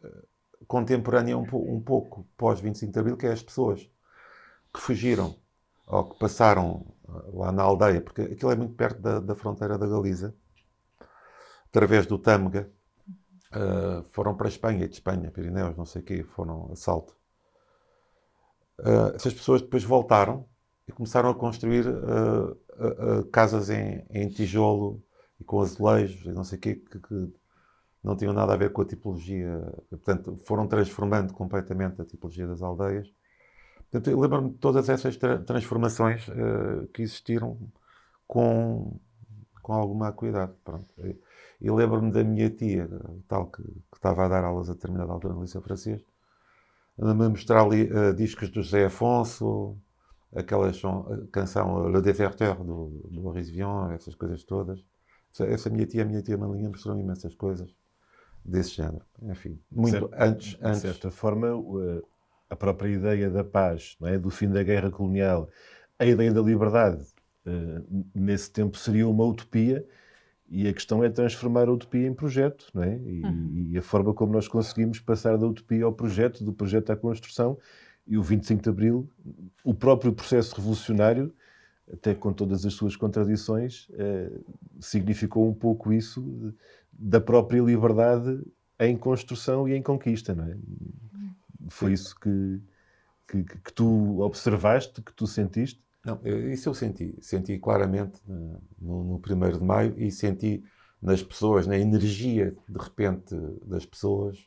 [0.03, 0.23] eh,
[0.67, 3.89] contemporânea um, um pouco pós 25 de Abril, que é as pessoas
[4.73, 5.35] que fugiram
[5.87, 9.77] ou que passaram eh, lá na aldeia, porque aquilo é muito perto da, da fronteira
[9.77, 10.35] da Galiza,
[11.67, 12.69] através do Tâmega,
[13.53, 17.15] eh, foram para a Espanha, de Espanha, Pirineus, não sei o quê, foram a salto.
[18.79, 20.45] Eh, essas pessoas depois voltaram
[20.87, 25.01] e começaram a construir eh, casas em, em tijolo
[25.39, 27.33] e com azulejos e não sei o quê, que, que
[28.03, 29.61] não tinham nada a ver com a tipologia.
[29.89, 33.09] Portanto, foram transformando completamente a tipologia das aldeias.
[33.93, 37.59] Portanto, eu lembro-me de todas essas tra- transformações eh, que existiram
[38.27, 38.99] com,
[39.61, 40.53] com alguma acuidade.
[40.63, 40.87] Pronto.
[40.99, 41.17] E,
[41.61, 42.89] e lembro-me da minha tia,
[43.27, 46.01] tal que, que estava a dar aulas a determinada altura no Liceu Francês,
[46.99, 49.77] a me mostrar ali eh, discos do José Afonso,
[50.35, 50.71] aquela
[51.31, 54.83] canção Le Déserteur do, do Boris Vian, essas coisas todas.
[55.33, 57.75] Essa, essa minha tia, a minha tia Malinha, mostrou imensas coisas
[58.45, 59.05] desse género.
[59.23, 60.13] Enfim, muito Certo.
[60.17, 61.47] antes, De antes certa forma,
[62.53, 64.17] a- própria ideia da paz, é?
[64.17, 65.49] do fim da guerra colonial,
[65.99, 67.05] a ideia da liberdade,
[67.45, 67.81] eh,
[68.15, 69.85] nesse tempo seria uma utopia
[70.49, 72.97] e a questão é transformar a utopia em projeto, não é?
[72.97, 73.21] E,
[73.71, 77.57] e a forma como nós conseguimos passar da utopia ao projeto, do projeto à construção,
[78.05, 79.09] E o 25 de Abril,
[79.63, 81.33] o próprio processo revolucionário,
[81.91, 84.29] até com todas as suas contradições, eh,
[84.79, 86.53] significou um pouco isso
[86.91, 88.41] da própria liberdade
[88.79, 90.57] em construção e em conquista, não é?
[91.69, 92.61] Foi isso que,
[93.27, 95.83] que, que tu observaste, que tu sentiste?
[96.05, 96.19] Não,
[96.51, 97.15] isso eu senti.
[97.21, 100.63] Senti claramente no, no 1 de maio e senti
[101.01, 104.37] nas pessoas, na energia, de repente, das pessoas.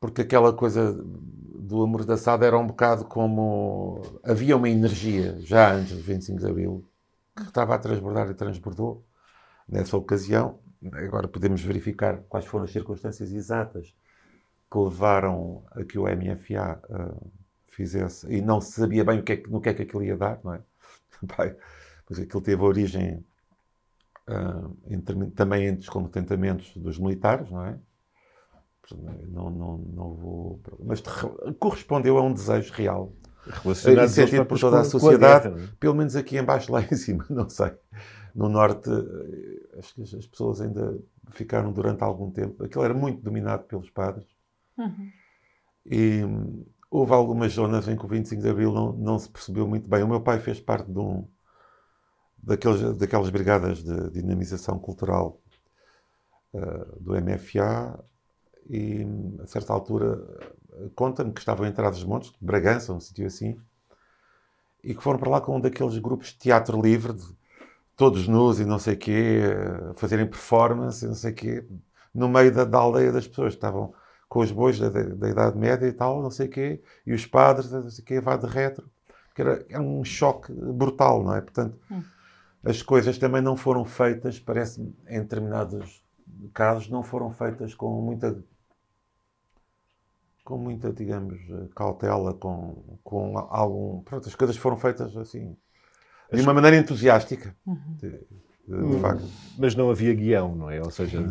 [0.00, 4.02] Porque aquela coisa do amordaçado era um bocado como.
[4.24, 6.84] Havia uma energia, já antes do 25 de Abril,
[7.36, 9.04] que estava a transbordar e transbordou
[9.68, 10.58] nessa ocasião.
[10.92, 13.94] Agora podemos verificar quais foram as circunstâncias exatas
[14.72, 17.30] que levaram a que o MFA uh,
[17.66, 20.16] fizesse, e não se sabia bem o que é, no que é que aquilo ia
[20.16, 20.60] dar, não é?
[21.36, 21.54] Pai,
[22.06, 23.22] pois aquilo teve origem
[24.28, 24.98] uh, em,
[25.30, 27.78] também em descontentamentos dos militares, não é?
[29.28, 30.60] Não, não, não vou.
[30.84, 31.02] Mas
[31.58, 33.12] correspondeu a um desejo real.
[33.62, 35.68] Relacionado sentido por toda a sociedade, é?
[35.78, 37.72] pelo menos aqui embaixo, lá em cima, não sei.
[38.34, 40.98] No norte, eh, acho que as pessoas ainda
[41.30, 42.64] ficaram durante algum tempo.
[42.64, 44.31] Aquilo era muito dominado pelos padres.
[44.78, 45.10] Uhum.
[45.86, 46.20] E
[46.90, 50.02] houve algumas zonas em que o 25 de Abril não, não se percebeu muito bem.
[50.02, 51.26] O meu pai fez parte de um,
[52.42, 55.40] daqueles, daquelas brigadas de dinamização cultural
[56.52, 57.98] uh, do MFA
[58.68, 59.06] e
[59.42, 60.22] a certa altura
[60.94, 63.58] conta-me que estavam entrados os montes, Bragança, um sítio assim,
[64.82, 67.24] e que foram para lá com um daqueles grupos de teatro livre, de,
[67.96, 69.42] todos nus e não sei quê,
[69.96, 71.64] fazerem performance e não sei quê,
[72.14, 73.54] no meio da, da aldeia das pessoas.
[73.54, 73.94] Estavam
[74.32, 77.26] com os bois da, da, Idade Média e tal, não sei o quê, e os
[77.26, 78.90] padres, não sei o quê, vá de retro.
[79.34, 81.42] Que era, era um choque brutal, não é?
[81.42, 82.02] Portanto, hum.
[82.64, 86.02] as coisas também não foram feitas, parece-me, em determinados
[86.54, 88.42] casos, não foram feitas com muita
[90.42, 91.38] com muita, digamos,
[91.76, 94.00] cautela, com, com algum.
[94.00, 95.54] Pronto, as coisas foram feitas assim,
[96.32, 97.54] de uma maneira entusiástica.
[97.66, 97.96] Uhum.
[97.98, 98.26] De,
[98.76, 99.24] de hum, facto.
[99.58, 100.80] Mas não havia guião, não é?
[100.80, 101.22] Ou seja,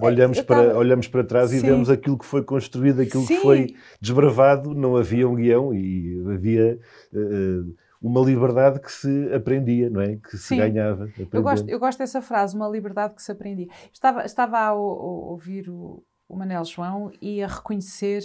[0.00, 1.58] olhamos, para, olhamos para trás Sim.
[1.58, 3.36] e vemos aquilo que foi construído, aquilo Sim.
[3.36, 6.78] que foi desbravado, não havia um guião e havia
[7.12, 10.16] uh, uma liberdade que se aprendia, não é?
[10.16, 10.56] Que se Sim.
[10.56, 11.08] ganhava.
[11.30, 13.68] Eu gosto, eu gosto dessa frase, uma liberdade que se aprendia.
[13.92, 18.22] Estava, estava a, a ouvir o, o Manel João e a reconhecer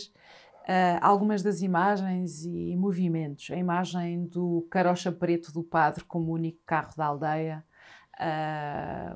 [0.61, 3.49] Uh, algumas das imagens e movimentos.
[3.49, 7.65] A imagem do carocha preto do padre como único carro da aldeia,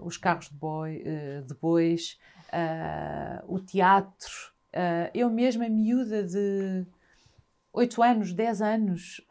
[0.03, 2.17] os carros de, boi, uh, de bois,
[3.47, 4.53] o teatro.
[5.13, 6.85] eu mesma, miúda de
[7.73, 9.21] 8 anos, 10 anos,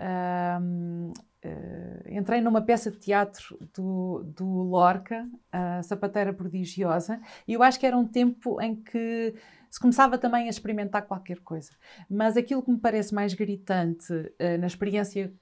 [2.07, 7.87] entrei numa peça de teatro do, do Lorca, a Sapateira Prodigiosa, e eu acho que
[7.87, 9.35] era um tempo em que
[9.75, 11.73] se começava também a experimentar qualquer coisa.
[12.09, 15.35] Mas aquilo que me parece mais gritante uh, na experiência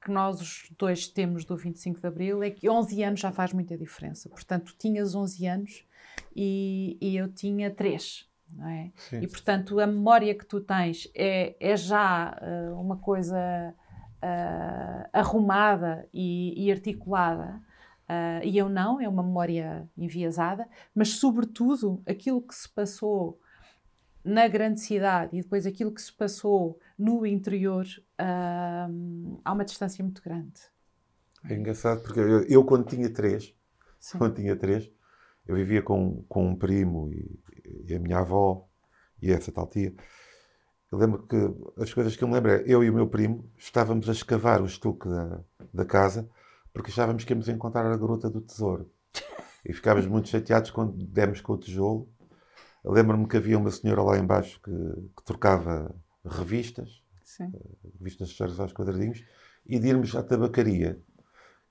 [0.00, 3.52] que nós os dois temos do 25 de Abril é que 11 anos já faz
[3.52, 4.28] muita diferença.
[4.28, 5.84] Portanto, tu tinhas 11 anos
[6.34, 8.28] e, e eu tinha 3.
[8.52, 8.90] Não é?
[9.12, 13.74] E, portanto, a memória que tu tens é, é já uh, uma coisa
[14.22, 17.60] uh, arrumada e, e articulada.
[18.08, 23.40] Uh, e eu não, é uma memória enviesada, mas, sobretudo, aquilo que se passou
[24.24, 27.84] na grande cidade e depois aquilo que se passou no interior,
[28.20, 30.60] uh, há uma distância muito grande.
[31.48, 33.54] É engraçado porque eu, eu quando tinha três,
[33.98, 34.18] Sim.
[34.18, 34.90] quando tinha três,
[35.46, 37.40] eu vivia com, com um primo e,
[37.88, 38.68] e, a minha avó
[39.22, 39.94] e essa tal tia.
[40.92, 41.36] Eu lembro que
[41.80, 44.60] as coisas que eu me lembro é eu e o meu primo estávamos a escavar
[44.60, 45.40] o estuque da,
[45.72, 46.28] da casa
[46.72, 48.90] porque achávamos que íamos encontrar a garota do tesouro.
[49.64, 52.08] E ficávamos muito chateados quando demos com o tijolo
[52.84, 57.52] Lembro-me que havia uma senhora lá embaixo que, que trocava revistas, Sim.
[57.54, 59.24] Eh, revistas cheiras aos quadradinhos,
[59.66, 61.00] e de irmos à tabacaria,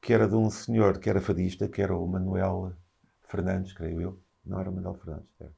[0.02, 2.74] que era de um senhor que era fadista, que era o Manuel
[3.24, 4.24] Fernandes, creio eu.
[4.46, 5.54] Não era o Manuel Fernandes, era.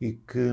[0.00, 0.52] E que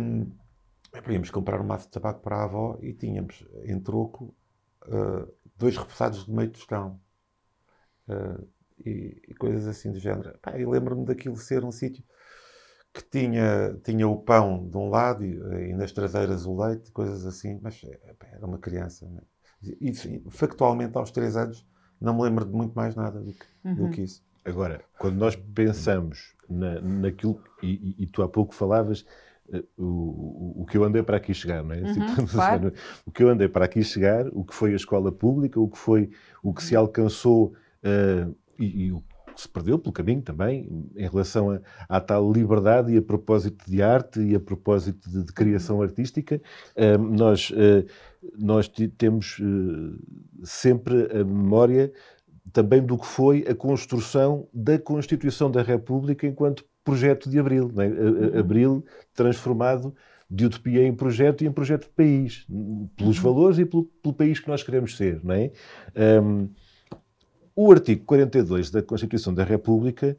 [1.10, 4.36] íamos comprar um maço de tabaco para a avó e tínhamos em troco
[4.84, 7.00] uh, dois repassados de meio tostão.
[8.08, 8.48] Uh,
[8.86, 10.38] e, e, coisas assim do género.
[10.40, 12.04] Pá, e lembro-me daquilo ser um sítio
[12.96, 15.36] que tinha, tinha o pão de um lado e,
[15.70, 17.82] e nas traseiras o leite, coisas assim, mas
[18.32, 19.06] era uma criança.
[19.06, 19.20] Né?
[19.82, 19.92] E,
[20.30, 21.68] factualmente, aos três anos,
[22.00, 23.76] não me lembro de muito mais nada do que, uhum.
[23.76, 24.24] do que isso.
[24.46, 29.06] Agora, quando nós pensamos na, naquilo, e, e, tu há pouco falavas,
[29.50, 31.82] uh, o, o que eu andei para aqui chegar, não é?
[31.82, 31.90] Uhum,
[32.24, 32.72] assim, claro.
[33.06, 35.78] O que eu andei para aqui chegar, o que foi a escola pública, o que
[35.78, 39.04] foi, o que se alcançou uh, e, e o
[39.36, 43.70] que se perdeu pelo caminho também, em relação a, à tal liberdade e a propósito
[43.70, 46.42] de arte e a propósito de, de criação artística.
[46.76, 47.86] Uh, nós, uh,
[48.38, 50.00] nós temos uh,
[50.44, 51.92] sempre a memória
[52.52, 57.72] também do que foi a construção da Constituição da República enquanto projeto de Abril.
[57.78, 58.40] É?
[58.40, 59.94] Abril transformado
[60.30, 62.48] de utopia em projeto e em projeto de país,
[62.96, 63.24] pelos uhum.
[63.24, 65.24] valores e pelo, pelo, país que nós queremos ser.
[65.24, 65.52] Não é?
[66.22, 66.50] Um,
[67.56, 70.18] o artigo 42 da Constituição da República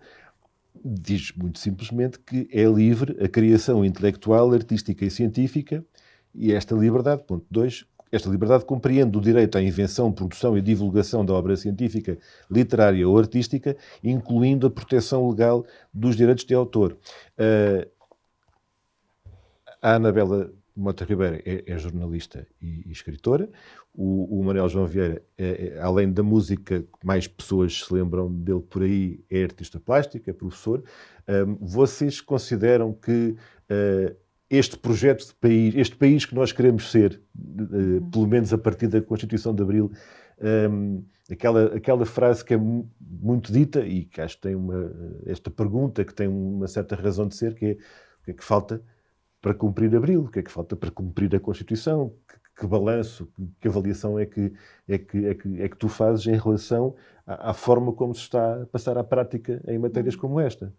[0.85, 5.85] diz muito simplesmente que é livre a criação intelectual, artística e científica,
[6.35, 11.25] e esta liberdade, ponto 2, esta liberdade compreende o direito à invenção, produção e divulgação
[11.25, 12.16] da obra científica,
[12.51, 16.96] literária ou artística, incluindo a proteção legal dos direitos de autor.
[17.38, 17.90] Uh,
[19.83, 23.48] a Anabela Mota Ribeiro é, é jornalista e, e escritora.
[23.94, 28.60] O, o, Manuel João Vieira, é, é, além da música, mais pessoas se lembram dele
[28.60, 30.84] por aí, é artista plástico, é professor.
[31.26, 33.34] Um, vocês consideram que
[33.70, 34.16] uh,
[34.50, 38.88] este projeto de país, este país que nós queremos ser, uh, pelo menos a partir
[38.88, 39.90] da Constituição de Abril,
[40.70, 44.92] um, aquela, aquela frase que é muito dita e que acho que tem uma,
[45.24, 47.72] esta pergunta que tem uma certa razão de ser, que é
[48.20, 48.82] o que é que falta
[49.40, 53.31] para cumprir Abril, o que é que falta para cumprir a Constituição, que, que balanço,
[53.61, 54.53] que avaliação é que,
[54.88, 56.96] é, que, é, que, é que tu fazes em relação
[57.27, 60.72] à, à, forma como se está a passar à prática em matérias como esta?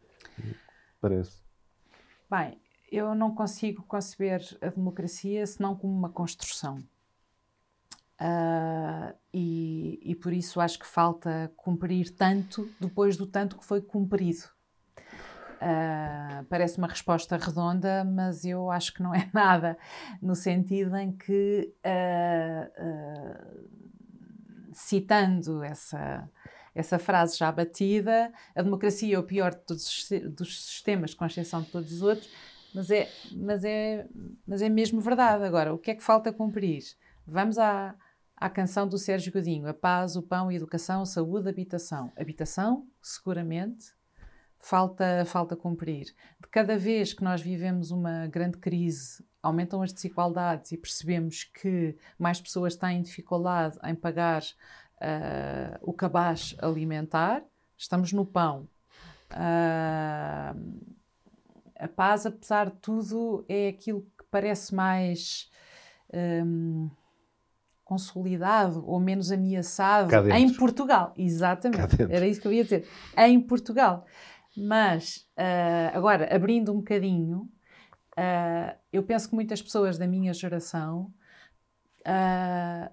[1.00, 1.41] Parece.
[2.30, 2.60] Bem,
[2.91, 6.84] eu não consigo conceber a democracia senão como uma construção.
[8.20, 13.80] Uh, e, e por isso acho que falta cumprir tanto depois do tanto que foi
[13.80, 14.50] cumprido.
[15.58, 19.78] Uh, parece uma resposta redonda, mas eu acho que não é nada,
[20.22, 23.70] no sentido em que, uh, uh,
[24.72, 26.30] citando essa,
[26.76, 31.63] essa frase já batida, a democracia é o pior de todos, dos sistemas, com exceção
[31.63, 32.30] de todos os outros,
[32.74, 34.08] mas é, mas, é,
[34.46, 35.43] mas é mesmo verdade.
[35.43, 36.84] Agora, o que é que falta cumprir?
[37.26, 37.96] Vamos à,
[38.36, 42.12] à canção do Sérgio Godinho: a paz, o pão, a educação, a saúde, a habitação.
[42.15, 43.96] Habitação, seguramente,
[44.60, 46.06] falta, falta cumprir.
[46.39, 51.96] De cada vez que nós vivemos uma grande crise, aumentam as desigualdades e percebemos que
[52.17, 57.43] mais pessoas têm dificuldade em pagar uh, o cabaz alimentar,
[57.78, 58.67] estamos no pão.
[59.32, 60.98] Uh,
[61.80, 65.50] a paz, apesar de tudo, é aquilo que parece mais
[66.13, 66.89] um,
[67.84, 71.13] consolidado ou menos ameaçado em Portugal.
[71.17, 72.88] Exatamente, era isso que eu ia dizer.
[73.15, 74.06] Em Portugal.
[74.58, 77.50] Mas, uh, agora, abrindo um bocadinho,
[78.17, 81.13] uh, eu penso que muitas pessoas da minha geração
[82.02, 82.91] uh,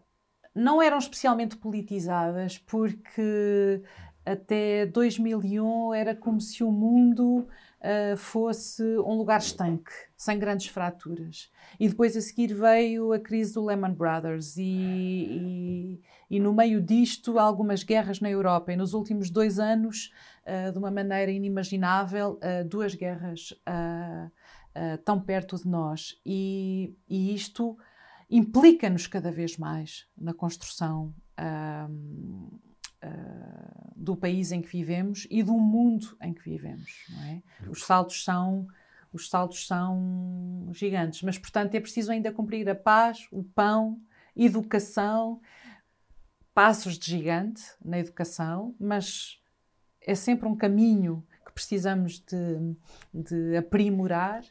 [0.54, 3.82] não eram especialmente politizadas porque
[4.26, 7.48] até 2001 era como se o mundo
[7.84, 11.50] uh, fosse um lugar estanque, sem grandes fraturas.
[11.78, 16.80] E depois a seguir veio a crise do Lehman Brothers e, e, e no meio
[16.80, 18.72] disto algumas guerras na Europa.
[18.72, 20.10] E nos últimos dois anos,
[20.46, 23.54] uh, de uma maneira inimaginável, uh, duas guerras
[25.04, 26.20] tão perto de nós.
[26.26, 27.78] E, e isto
[28.28, 31.14] implica-nos cada vez mais na construção
[33.96, 37.06] do país em que vivemos e do mundo em que vivemos.
[37.28, 37.68] É?
[37.68, 38.66] Os saltos são
[39.12, 44.00] os saltos são gigantes, mas portanto é preciso ainda cumprir a paz, o pão,
[44.36, 45.40] educação,
[46.52, 49.40] passos de gigante na educação, mas
[50.00, 52.76] é sempre um caminho que precisamos de,
[53.12, 54.42] de aprimorar.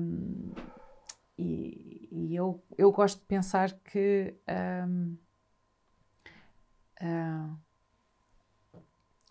[0.00, 0.52] Um,
[1.36, 4.34] e, e eu, eu gosto de pensar que
[4.88, 5.16] um,
[7.00, 7.56] Uh,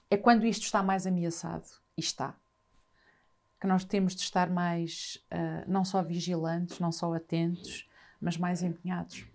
[0.10, 1.66] é quando isto está mais ameaçado,
[1.98, 2.36] e está,
[3.60, 7.88] que nós temos de estar mais, uh, não só vigilantes, não só atentos,
[8.20, 9.26] mas mais empenhados.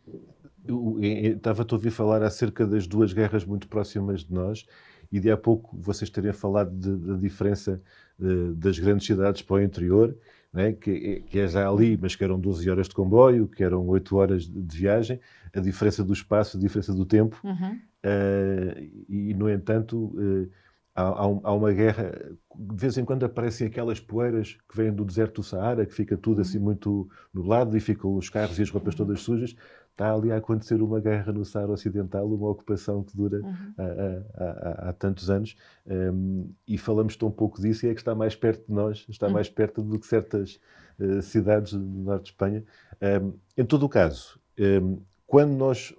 [0.65, 4.67] Eu, estava-te a ouvir falar acerca das duas guerras muito próximas de nós
[5.11, 7.83] e de há pouco vocês terem falado da diferença
[8.19, 10.17] uh, das grandes cidades para o interior,
[10.53, 13.87] né, que, que, é já ali, mas que eram 12 horas de comboio, que eram
[13.87, 15.21] 8 horas de, de viagem,
[15.55, 17.41] a diferença do espaço, a diferença do tempo.
[17.45, 17.81] Uhum.
[18.05, 20.51] Uh, e, no entanto, uh,
[20.95, 22.13] há, há, uma guerra.
[22.57, 26.17] De vez em quando aparecem aquelas poeiras que vêm do deserto do Saara, que fica
[26.17, 29.55] tudo assim muito nublado e ficam os carros e as roupas todas sujas.
[29.91, 33.75] Está ali a acontecer uma guerra no Saara Ocidental, uma ocupação que dura uhum.
[33.77, 35.57] há, há, há, tantos anos.
[35.85, 39.27] Um, e falamos tão pouco disso e é que está mais perto de nós, está
[39.27, 39.33] uhum.
[39.33, 40.61] mais perto do que certas
[41.01, 42.65] uh, cidades do norte de Espanha.
[43.03, 45.93] Um, em todo o caso, um, quando nós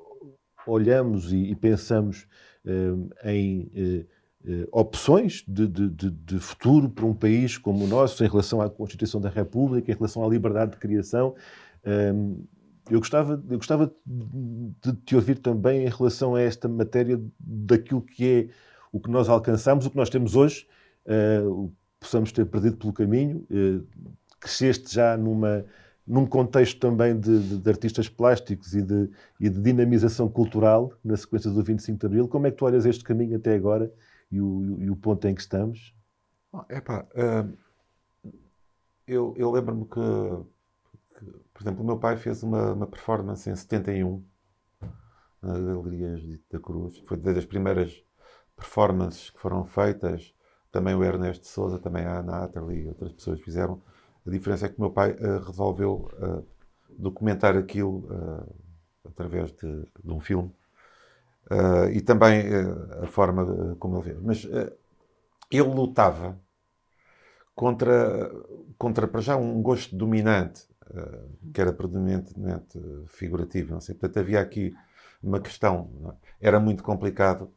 [0.69, 2.27] olhamos e, e pensamos
[2.65, 8.23] uh, em uh, eh, opções de, de, de, futuro para um país como o nosso,
[8.23, 11.35] em relação à Constituição da República, em relação à liberdade de criação.
[11.85, 12.45] Um,
[12.89, 18.25] eu gostava, eu gostava de te ouvir também em relação a esta matéria daquilo que
[18.25, 18.47] é
[18.93, 20.65] o que nós alcançamos, o que nós temos hoje,
[21.05, 23.45] uh, possamos ter perdido pelo caminho.
[24.39, 25.65] Cresceste já numa,
[26.09, 31.15] num contexto também de, de, de artistas plásticos e de, e de, dinamização cultural na
[31.15, 32.27] sequência do 25 de Abril.
[32.27, 33.93] Como é que tu olhas este caminho até agora
[34.31, 35.95] e o, e o ponto em que estamos?
[36.67, 37.55] Epá, uh,
[39.07, 39.99] eu, eu lembro-me que
[41.59, 44.23] por exemplo, o meu pai fez uma, uma performance em 71
[45.41, 46.97] na Galeria da Cruz.
[46.99, 48.01] Foi das primeiras
[48.55, 50.33] performances que foram feitas.
[50.71, 53.81] Também o Ernesto Souza, também a Nathalie e outras pessoas fizeram.
[54.25, 56.45] A diferença é que o meu pai uh, resolveu uh,
[56.89, 58.55] documentar aquilo uh,
[59.05, 60.53] através de, de, um filme.
[61.91, 62.43] e também
[63.01, 64.19] a forma como ele fez.
[64.21, 64.45] Mas
[65.49, 66.39] ele lutava
[67.55, 68.31] contra,
[68.77, 71.19] contra, para já, um gosto dominante eh,
[71.53, 73.73] que era predominantemente figurativo.
[73.73, 73.95] Não sei.
[73.95, 74.73] Portanto, havia aqui
[75.21, 75.89] uma questão.
[76.41, 76.47] É?
[76.47, 77.51] Era muito complicado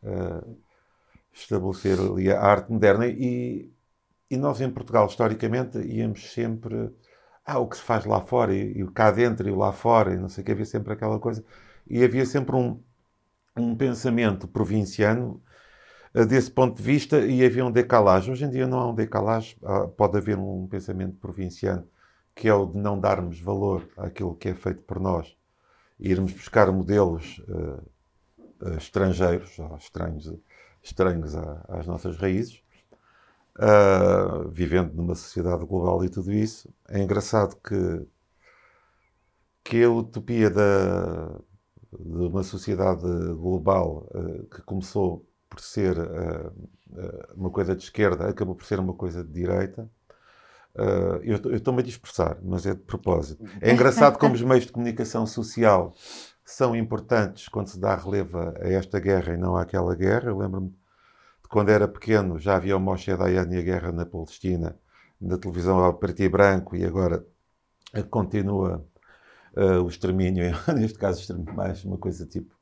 [1.33, 3.71] estabelecer ali a arte moderna e,
[4.33, 6.91] e nós em Portugal, historicamente, íamos sempre.
[7.45, 10.17] Ah, o que se faz lá fora e, e cá dentro e lá fora e
[10.17, 11.45] não sei o que, havia sempre aquela coisa.
[11.87, 12.81] E havia sempre um,
[13.55, 15.43] um pensamento provinciano
[16.15, 18.33] uh, desse ponto de vista e havia um decalagem.
[18.33, 19.59] Hoje em dia não há um decalagem,
[19.99, 21.87] pode haver um pensamento provinciano
[22.35, 25.37] que é o de não darmos valor àquilo que é feito por nós,
[26.01, 30.33] irmos buscar modelos uh, estrangeiros, estranhos,
[30.83, 31.35] estranhos
[31.69, 32.62] às nossas raízes,
[33.59, 36.73] uh, vivendo numa sociedade global e tudo isso.
[36.89, 38.07] É engraçado que,
[39.65, 41.29] que a utopia da,
[41.99, 43.03] de uma sociedade
[43.35, 44.09] global
[44.51, 45.97] que começou por ser
[47.35, 49.91] uma coisa de esquerda acabou por ser uma coisa de direita
[50.75, 53.45] Uh, eu estou-me a dispersar, mas é de propósito.
[53.61, 55.93] É engraçado como os meios de comunicação social
[56.45, 60.31] são importantes quando se dá relevo a esta guerra e não àquela guerra.
[60.31, 60.75] Eu lembro-me
[61.53, 64.75] quando era pequeno, já havia o Moshe Dayan e a guerra na Palestina,
[65.21, 67.23] na televisão ao preto e branco, e agora
[68.09, 68.83] continua
[69.55, 72.57] uh, o extermínio, neste caso, mais uma coisa tipo.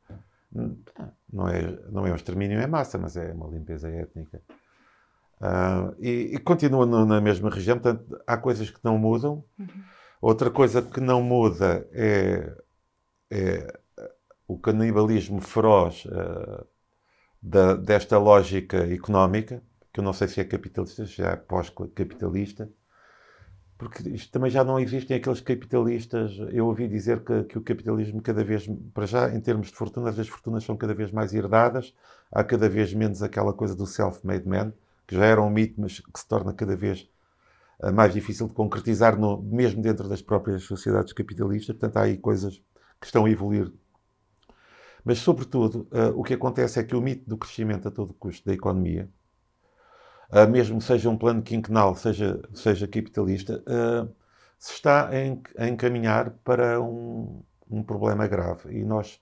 [1.33, 4.43] Não é, não é um extermínio em massa, mas é uma limpeza étnica.
[5.41, 9.45] Uh, e, e, continua no, na mesma região, portanto, há coisas que não mudam.
[9.57, 9.69] Uhum.
[10.21, 12.53] Outra coisa que não muda é,
[13.31, 13.81] é
[14.49, 16.67] o canibalismo feroz uh,
[17.43, 19.63] da, desta lógica económica,
[19.93, 22.71] que eu não sei se é capitalista, se é pós-capitalista,
[23.81, 26.33] porque isto também já não existem aqueles capitalistas.
[26.53, 30.19] Eu ouvi dizer que, que, o capitalismo, cada vez, para já, em termos de fortunas,
[30.19, 31.95] as fortunas são cada vez mais herdadas,
[32.31, 34.75] há cada vez menos aquela coisa do self-made man
[35.11, 37.09] que já era um mito, mas que se torna cada vez
[37.83, 41.75] uh, mais difícil de concretizar, no, mesmo dentro das próprias sociedades capitalistas.
[41.75, 42.63] Portanto, há aí coisas
[43.01, 43.73] que estão a evoluir.
[45.05, 48.47] Mas, sobretudo, uh, o que acontece é que o mito do crescimento a todo custo
[48.47, 49.09] da economia,
[50.31, 53.63] uh, mesmo seja um plano quinquenal, seja, seja capitalista,
[54.59, 58.79] se está a, encaminhar para um, um problema grave.
[58.79, 59.21] E nós,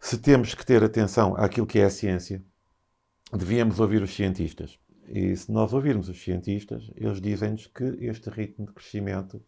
[0.00, 2.42] se temos que ter atenção àquilo que é a ciência,
[3.32, 4.78] devíamos ouvir os cientistas.
[5.06, 9.42] E se nós ouvirmos os cientistas, eles dizem-nos que este ritmo de crescimento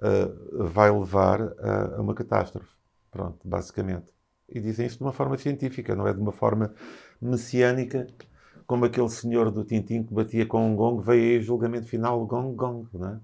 [0.00, 2.76] uh, vai levar a, a, uma catástrofe.
[3.10, 4.15] Pronto, basicamente.
[4.48, 6.72] E dizem isso de uma forma científica, não é de uma forma
[7.20, 8.06] messiânica,
[8.66, 12.24] como aquele senhor do Tintim que batia com um gong, veio aí o julgamento final,
[12.26, 13.20] gong gong, não é?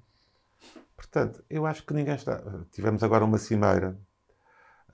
[0.97, 2.43] Portanto, eu acho que ninguém está.
[2.71, 3.99] Tivemos agora uma cimeira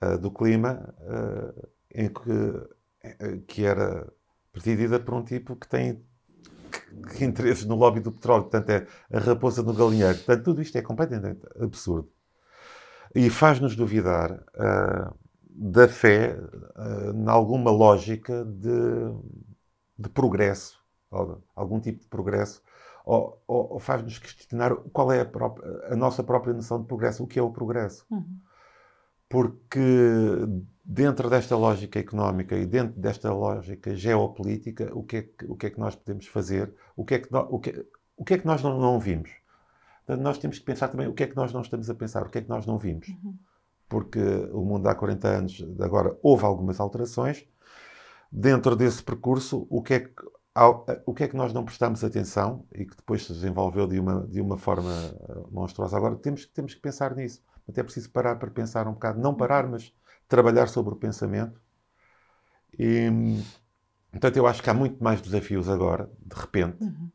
[0.01, 4.11] uh, do clima uh, em que, que era
[4.51, 6.03] presidida por um tipo que tem
[7.21, 10.17] interesses no lobby do petróleo, portanto é a raposa no galinheiro.
[10.17, 12.11] Portanto, tudo isto é completamente absurdo.
[13.13, 15.15] E faz-nos duvidar uh,
[15.61, 18.69] da fé uh, em alguma lógica de,
[19.97, 20.79] de progresso,
[21.53, 22.63] algum tipo de progresso,
[23.05, 27.23] ou, ou, ou faz-nos questionar qual é a, própria, a, nossa própria noção de progresso,
[27.23, 28.05] o que é o progresso.
[28.09, 28.39] Uhum.
[29.27, 29.79] Porque
[30.85, 35.65] dentro desta lógica económica e dentro desta lógica geopolítica, o que é que, o que,
[35.67, 36.73] é que nós podemos fazer?
[36.95, 37.85] O que é que, nós, o que,
[38.15, 39.29] o que, é que nós não, não vimos?
[40.05, 42.25] Portanto, nós temos que pensar também o que é que nós não estamos a pensar,
[42.25, 43.09] o que é que nós não vimos.
[43.09, 43.37] Uhum.
[43.89, 44.19] Porque
[44.53, 47.45] o mundo há 40 anos, agora houve algumas alterações.
[48.31, 50.13] Dentro desse percurso, o que é que,
[51.05, 54.27] o que, é que nós não prestamos atenção e que depois se desenvolveu de uma,
[54.27, 55.97] de uma forma eh, monstruosa?
[55.97, 57.41] Agora temos, temos que pensar nisso.
[57.67, 59.19] Até é preciso parar para pensar um bocado.
[59.19, 59.93] Não parar, mas
[60.27, 61.59] trabalhar sobre o pensamento.
[62.77, 63.09] E,
[64.11, 67.09] Portanto, eu acho que há muito mais desafios agora, de repente, Uhum.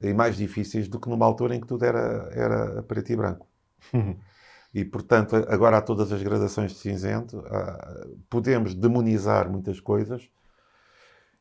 [0.00, 3.46] e mais difíceis do que numa altura em que tudo era, era preto e branco.
[4.78, 10.30] E, portanto, agora há todas as gradações de cinzento, há- podemos demonizar muitas coisas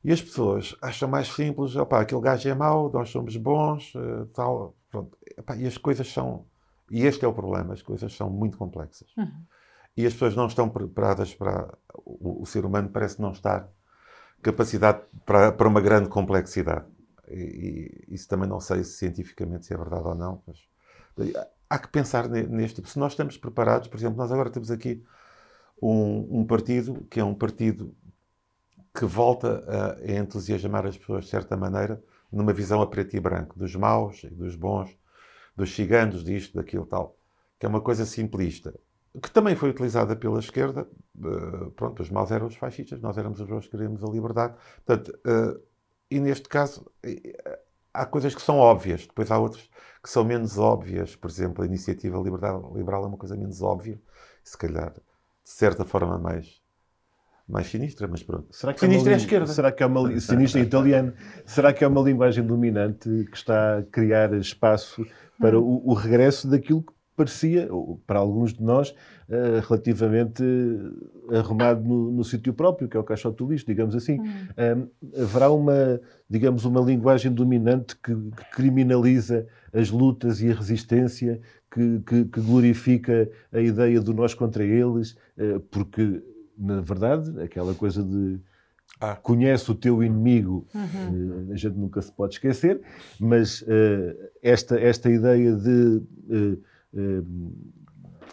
[0.04, 4.26] e as pessoas acham mais simples, opá, aquele gajo é mau, nós somos bons, eh,
[4.34, 5.16] tal, pronto.
[5.58, 6.46] E as coisas são,
[6.90, 9.10] e este é o problema, as coisas são muito complexas.
[9.18, 9.44] Uhum.
[9.96, 11.72] E as pessoas não estão preparadas para,
[12.06, 13.70] o, o ser humano parece não estar
[14.42, 16.86] capacidade para, para uma grande complexidade.
[17.30, 20.58] E, e isso também não sei se cientificamente se é verdade ou não, mas
[21.70, 22.90] há que pensar ne- neste tipo.
[22.90, 25.04] Se nós estamos preparados, por exemplo, nós agora temos aqui
[25.82, 27.96] um, um partido que é um partido
[28.94, 29.64] que volta
[30.00, 32.02] a, entusiasmar as pessoas de certa maneira
[32.32, 34.96] numa visão a preto e branco, dos maus e dos bons,
[35.56, 37.18] dos ciganos, disto, daquilo, tal,
[37.60, 38.74] que é uma coisa simplista,
[39.22, 40.88] que também foi utilizada pela esquerda.
[41.24, 44.56] eh, pronto, os maus eram os fascistas, nós éramos os bons que queríamos a liberdade.
[44.86, 45.60] Portanto, eh,
[46.12, 47.60] e neste caso, eh,
[48.02, 49.70] há coisas que são óbvias, depois há outras
[50.04, 51.16] que são menos óbvias.
[51.16, 54.00] Por exemplo, a iniciativa liberdade, liberal é uma coisa menos óbvia,
[54.44, 55.02] se calhar, de
[55.44, 56.62] certa forma, mais,
[57.48, 58.48] mais sinistra, mas pronto.
[58.56, 59.48] Será que sinistra é, é a uma, li- esquerda.
[59.48, 61.14] Será que é uma sinistra italiano?
[61.46, 65.06] Será que é uma linguagem dominante que está a criar espaço
[65.40, 68.94] para o, o regresso daquilo que parecia, ou para alguns de nós,
[69.28, 70.44] eh, relativamente
[71.32, 74.20] eh, arrumado no, no sítio próprio, que é o caixote do lixo, digamos assim.
[74.20, 74.88] Uhum.
[75.16, 76.00] Um, haverá uma,
[76.30, 81.42] digamos, uma linguagem dominante que, que criminaliza as lutas e a resistência,
[81.72, 86.24] que, que- que glorifica a ideia do nós contra eles, eh, porque,
[86.58, 88.40] na verdade, aquela coisa de
[89.02, 89.16] Ah.
[89.16, 91.50] conhece o teu inimigo, Uhum.
[91.52, 92.82] a gente nunca se pode esquecer,
[93.20, 96.58] mas eh, esta, esta ideia de eh,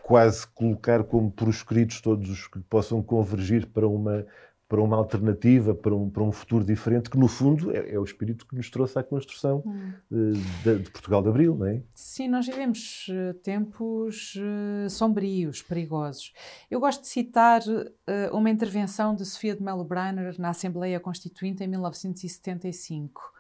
[0.03, 4.27] quase colocar como proscritos todos os que possam convergir para uma,
[4.69, 8.05] para uma alternativa, para um, para um futuro diferente, que no fundo é, é o
[8.05, 9.63] espírito que nos trouxe à construção
[10.11, 10.17] eh,
[10.65, 11.83] de, de Portugal de Abril, não é?
[11.95, 16.33] Sim, nós vivemos eh, tempos eh, sombrios, perigosos.
[16.71, 17.63] Eu gosto de citar
[18.07, 23.33] eh, uma intervenção de Sofia de Mello Breiner na Assembleia Constituinte em 1975.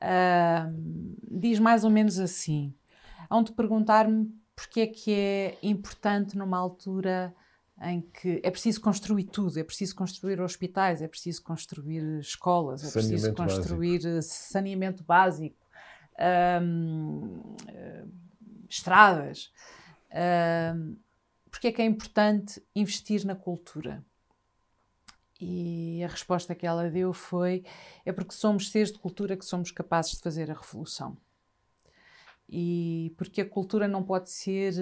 [0.00, 2.74] Ahm, diz mais ou menos assim:
[3.30, 7.34] hão de perguntar-me porque é que é importante numa altura
[7.80, 12.92] em que é preciso construir tudo, é preciso construir hospitais, é preciso construir escolas, é
[12.92, 13.60] preciso Saneamento básico.
[13.60, 15.66] construir eh, saneamento básico,
[16.16, 16.60] eh,
[18.68, 19.52] estradas.
[20.12, 20.94] Ahm,
[21.50, 24.04] porque é que é importante investir na cultura?
[25.40, 27.64] E a resposta que ela deu foi:
[28.06, 31.16] é porque somos seres de cultura que somos capazes de fazer a revolução.
[32.54, 34.74] E porque a cultura não pode ser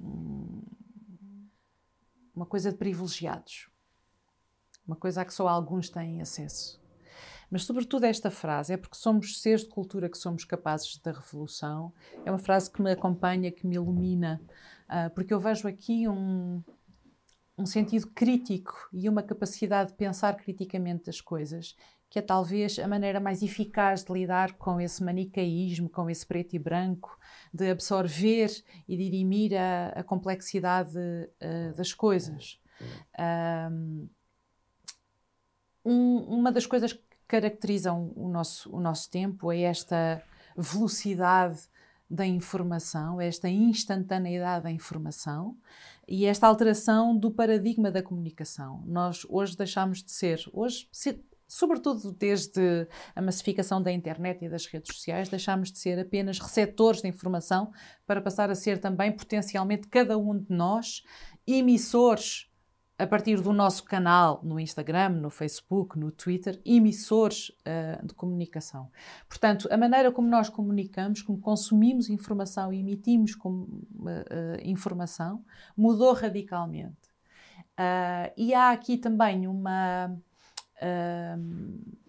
[0.00, 0.62] um-
[2.34, 3.68] uma coisa de privilegiados,
[4.84, 6.80] uma coisa a que só alguns têm acesso.
[7.50, 11.92] Mas, sobretudo, esta frase é porque somos seres de cultura que somos capazes da revolução.
[12.24, 14.42] É uma frase que me acompanha, que me ilumina,
[14.88, 16.62] ah, porque eu vejo aqui um,
[17.56, 21.74] um sentido crítico e uma capacidade de pensar criticamente as coisas,
[22.10, 26.56] que é talvez a maneira mais eficaz de lidar com esse manicaísmo, com esse preto
[26.56, 27.18] e branco,
[27.52, 28.50] de absorver
[28.88, 30.98] e dirimir a, a complexidade
[31.40, 32.58] ah, das coisas.
[35.84, 40.22] Um- uma das coisas que caracterizam o nosso, o nosso tempo é esta
[40.56, 41.60] velocidade
[42.10, 45.56] da informação, esta instantaneidade da informação
[46.06, 48.82] e esta alteração do paradigma da comunicação.
[48.86, 50.88] Nós hoje deixamos de ser, hoje,
[51.48, 52.86] sobretudo desde
[53.16, 57.72] a massificação da internet e das redes sociais, deixamos de ser apenas receptores de informação
[58.06, 61.02] para passar a ser também potencialmente cada um de nós
[61.46, 62.48] emissores
[62.98, 68.90] a partir do nosso canal no Instagram, no Facebook, no Twitter, emissores uh, de comunicação.
[69.28, 74.14] Portanto, a maneira como nós comunicamos, como consumimos informação e emitimos uh, uh,
[74.64, 75.44] informação,
[75.76, 77.08] mudou radicalmente.
[77.78, 80.12] Uh, e há aqui também uma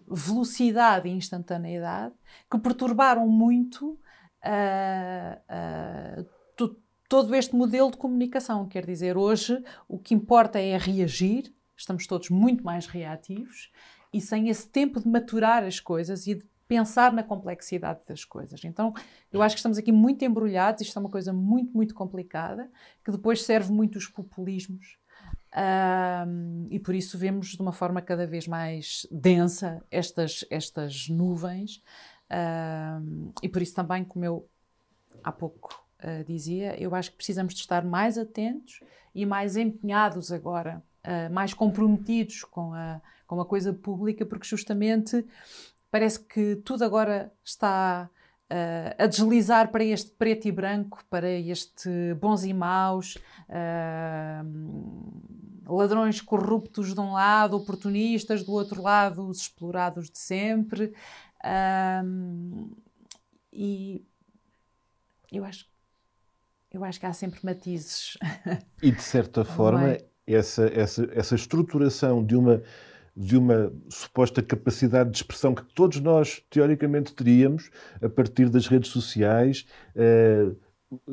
[0.08, 2.14] velocidade e instantaneidade
[2.50, 3.98] que perturbaram muito
[4.44, 6.24] uh,
[6.56, 6.76] tu,
[7.08, 8.66] todo este modelo de comunicação.
[8.66, 13.70] Quer dizer, hoje o que importa é reagir, estamos todos muito mais reativos
[14.12, 18.62] e sem esse tempo de maturar as coisas e de pensar na complexidade das coisas.
[18.64, 18.94] Então,
[19.32, 22.70] eu acho que estamos aqui muito embrulhados, isto é uma coisa muito, muito complicada,
[23.04, 24.99] que depois serve muito os populismos.
[25.52, 31.82] Um, e por isso vemos de uma forma cada vez mais densa estas, estas nuvens,
[32.30, 34.48] um, e por isso também, como eu
[35.24, 38.80] há pouco uh, dizia, eu acho que precisamos de estar mais atentos
[39.12, 45.26] e mais empenhados agora uh, mais comprometidos com a, com a coisa pública, porque justamente
[45.90, 48.08] parece que tudo agora está
[48.50, 53.16] uh, a deslizar para este preto e branco, para este bons e maus,
[53.48, 54.44] uh,
[55.72, 60.92] ladrões corruptos de um lado, oportunistas do outro lado, os explorados de sempre.
[61.44, 62.76] Uh,
[63.52, 64.04] e
[65.32, 65.66] eu acho,
[66.72, 68.16] eu acho que há sempre matizes.
[68.82, 69.96] E de certa forma,
[70.26, 72.62] essa, essa, essa estruturação de uma
[73.16, 78.90] de uma suposta capacidade de expressão que todos nós, teoricamente, teríamos a partir das redes
[78.90, 80.50] sociais, eh,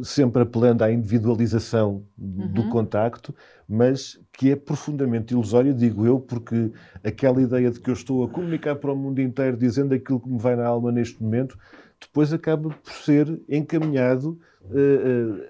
[0.03, 2.51] sempre apelando à individualização uhum.
[2.51, 3.33] do contacto,
[3.67, 6.71] mas que é profundamente ilusório, digo eu, porque
[7.03, 10.29] aquela ideia de que eu estou a comunicar para o mundo inteiro dizendo aquilo que
[10.29, 11.57] me vai na alma neste momento,
[11.99, 14.39] depois acaba por ser encaminhado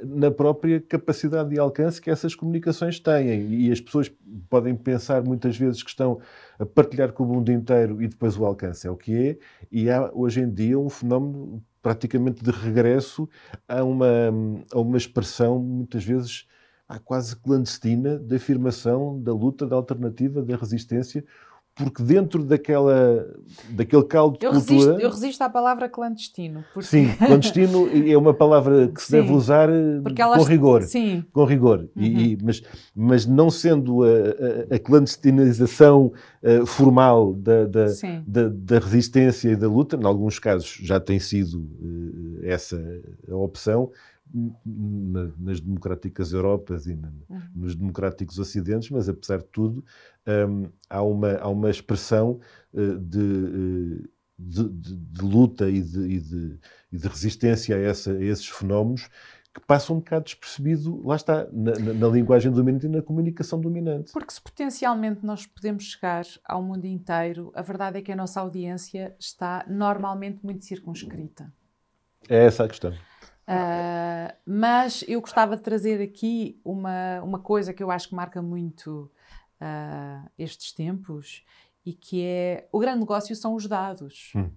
[0.03, 3.47] na própria capacidade de alcance que essas comunicações têm.
[3.53, 4.11] E as pessoas
[4.49, 6.19] podem pensar muitas vezes que estão
[6.59, 9.37] a partilhar com o mundo inteiro e depois o alcance é o que é.
[9.71, 13.29] E há hoje em dia um fenómeno praticamente de regresso
[13.67, 14.07] a uma,
[14.71, 16.45] a uma expressão muitas vezes
[17.03, 21.25] quase clandestina de afirmação da luta, da alternativa, da resistência,
[21.77, 23.27] porque dentro daquela,
[23.69, 24.75] daquele caldo de eu cultura...
[24.75, 26.63] Resisto, eu resisto à palavra clandestino.
[26.73, 26.87] Porque...
[26.87, 29.69] Sim, clandestino é uma palavra que se sim, deve usar
[30.35, 30.83] com rigor.
[30.83, 31.23] Sim.
[31.31, 31.87] Com rigor.
[31.95, 32.03] Uhum.
[32.03, 32.63] E, mas,
[32.95, 36.11] mas não sendo a, a, a clandestinização
[36.41, 37.85] uh, formal da, da,
[38.25, 42.81] da, da, resistência e da luta, em alguns casos já tem sido uh, essa
[43.29, 43.91] a opção,
[44.65, 47.41] nas democráticas Europas e uhum.
[47.55, 49.83] nos democráticos Ocidentes, mas apesar de tudo,
[50.27, 52.39] um, há, uma, há uma expressão
[52.73, 56.59] uh, de, de, de, de, luta e de, e de,
[56.91, 59.09] e de resistência a, essa, a, esses fenómenos
[59.53, 63.59] que passa um bocado despercebido, lá está, na, na, na, linguagem dominante e na comunicação
[63.59, 64.11] dominante.
[64.11, 68.39] Porque se potencialmente nós podemos chegar ao mundo inteiro, a verdade é que a nossa
[68.39, 71.51] audiência está normalmente muito circunscrita.
[72.29, 72.91] É essa a questão.
[72.91, 78.41] Uh, mas eu gostava de trazer aqui uma, uma coisa que eu acho que marca
[78.43, 79.09] muito
[79.61, 81.45] uh, estes tempos
[81.85, 84.31] e que é o grande negócio são os dados.
[84.35, 84.51] Hum.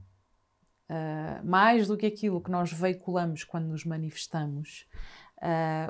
[0.89, 4.87] Uh, mais do que aquilo que nós veiculamos quando nos manifestamos,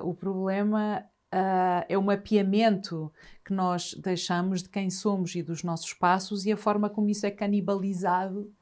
[0.05, 1.05] o problema
[1.89, 3.13] é o mapeamento
[3.45, 7.27] que nós deixamos de quem somos e dos nossos passos e a forma como isso
[7.27, 8.53] é canibalizado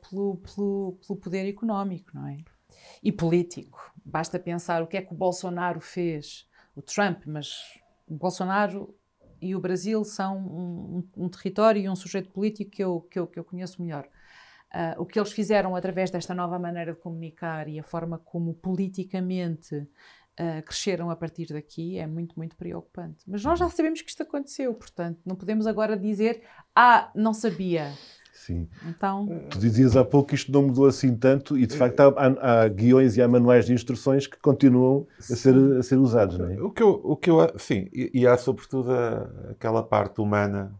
[0.00, 2.38] pelo, pelo, pelo poder económico, não é?
[3.02, 3.92] e político.
[4.04, 8.94] Basta pensar o que é que o Bolsonaro fez, o Trump, mas o Bolsonaro
[9.40, 13.18] e o Brasil são um, um, um território e um sujeito político que eu, que
[13.18, 14.08] eu, que eu conheço melhor.
[14.74, 18.52] Uh, o que eles fizeram através desta nova maneira de comunicar e a forma como
[18.52, 23.24] politicamente uh, cresceram a partir daqui é muito, muito preocupante.
[23.26, 26.42] Mas nós já sabemos que isto aconteceu, portanto, não podemos agora dizer,
[26.74, 27.92] ah, não sabia.
[28.48, 28.66] Sim.
[28.86, 29.28] Então...
[29.50, 32.68] Tu dizias há pouco que isto não mudou assim tanto e, de facto, há, há
[32.68, 36.62] guiões e há manuais de instruções que continuam a ser, a ser usados, não é?
[36.62, 40.74] O que eu, o que eu sim, e, e há sobretudo a, aquela parte humana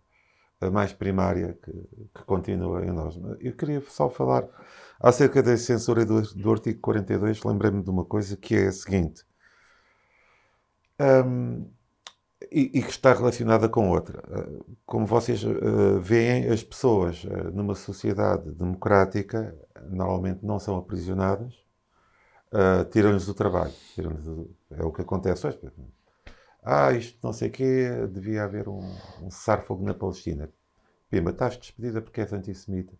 [0.63, 3.21] a mais primária que, que, continua em nós.
[3.39, 4.49] Eu queria só falar
[4.99, 9.25] acerca da censura do, do artigo 42, lembrei-me de uma coisa que é a seguinte.
[10.99, 11.69] Um,
[12.51, 14.23] e, que está relacionada com outra.
[14.31, 19.57] Eh, como vocês uh, veem, as pessoas uh, numa sociedade democrática
[19.89, 21.55] normalmente não são aprisionadas,
[22.53, 23.73] uh, tiram-lhes o trabalho.
[23.95, 25.59] Tiram o, é o que acontece hoje.
[26.63, 28.81] Ah, isto não sei o quê, devia haver um,
[29.23, 30.51] um cessar-fogo na Palestina.
[31.11, 32.93] Pima, estás despedida porque és antissemita.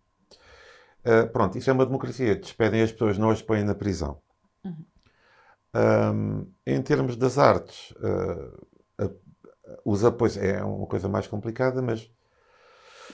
[1.31, 2.35] Pronto, isso é uma democracia.
[2.35, 4.19] Despedem as pessoas, não as põem na prisão.
[4.65, 4.85] Uhum.
[5.75, 8.67] Um, em termos das artes, uh,
[9.83, 12.09] os apoios é uma coisa mais complicada, mas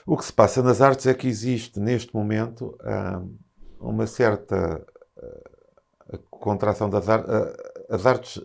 [0.06, 3.38] o que se passa nas artes é que existe neste momento hum,
[3.80, 4.86] uma certa
[5.18, 7.30] uh, contração das artes.
[7.30, 8.41] Uh, as artes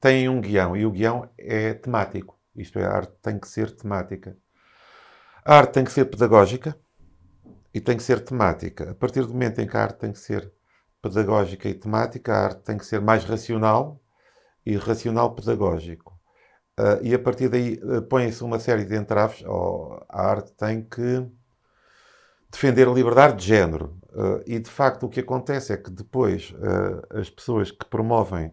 [0.00, 2.38] têm um guião e o guião é temático.
[2.56, 4.36] Isto é, a arte tem que ser temática.
[5.44, 6.76] A arte tem que ser pedagógica
[7.72, 8.90] e tem que ser temática.
[8.90, 10.52] A partir do momento em que a arte tem que ser
[11.00, 14.00] pedagógica e temática, a arte tem que ser mais racional
[14.66, 16.17] e racional pedagógico.
[16.78, 19.42] Uh, e a partir daí uh, põe-se uma série de entraves.
[19.44, 21.26] Oh, a arte tem que
[22.48, 23.98] defender a liberdade de género.
[24.12, 26.54] Uh, e de facto o que acontece é que depois
[27.10, 28.52] as pessoas que promovem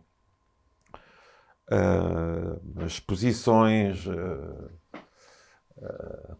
[2.85, 4.05] exposições,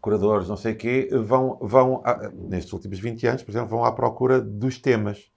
[0.00, 3.84] curadores, não sei o quê, vão, vão a, nestes últimos 20 anos, por exemplo, vão
[3.84, 5.30] à procura dos temas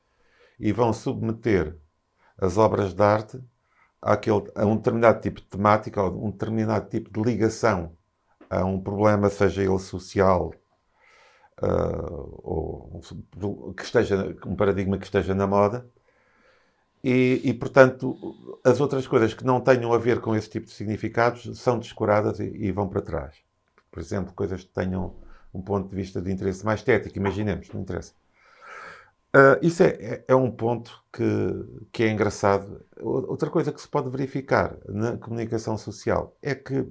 [0.59, 1.75] e vão submeter
[2.37, 3.41] as obras de arte
[4.01, 7.91] àquele, a um determinado tipo de temática, ou um determinado tipo de ligação
[8.49, 10.53] a um problema, seja ele social,
[11.61, 13.01] uh, ou
[13.75, 15.85] que esteja, um paradigma que esteja na moda,
[17.03, 18.17] e, e, portanto,
[18.63, 22.39] as outras coisas que não tenham a ver com esse tipo de significados são descuradas
[22.39, 23.35] e, e vão para trás.
[23.89, 25.15] Por exemplo, coisas que tenham
[25.53, 28.13] um ponto de vista de interesse mais estético, imaginemos, não interessa.
[29.35, 31.23] Uh, isso é, é, é, um ponto que,
[31.91, 32.83] que é engraçado.
[32.99, 36.87] Outra coisa que se pode verificar na comunicação social é que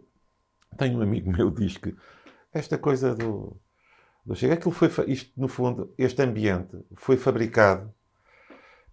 [0.77, 1.97] tenho um amigo meu diz que
[2.53, 3.61] esta coisa do,
[4.25, 7.93] do Chega, aquilo foi, isto, no fundo, este ambiente foi fabricado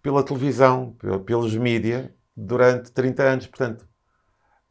[0.02, 3.48] pela televisão, pelos mídias, durante 30 anos.
[3.48, 3.88] Portanto,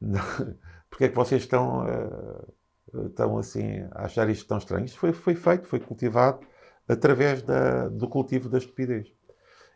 [0.91, 4.85] porque é que vocês estão, uh, estão assim a achar isto tão estranho?
[4.85, 6.41] Isto foi, foi feito, foi cultivado
[6.89, 9.12] através da, do cultivo da estupidez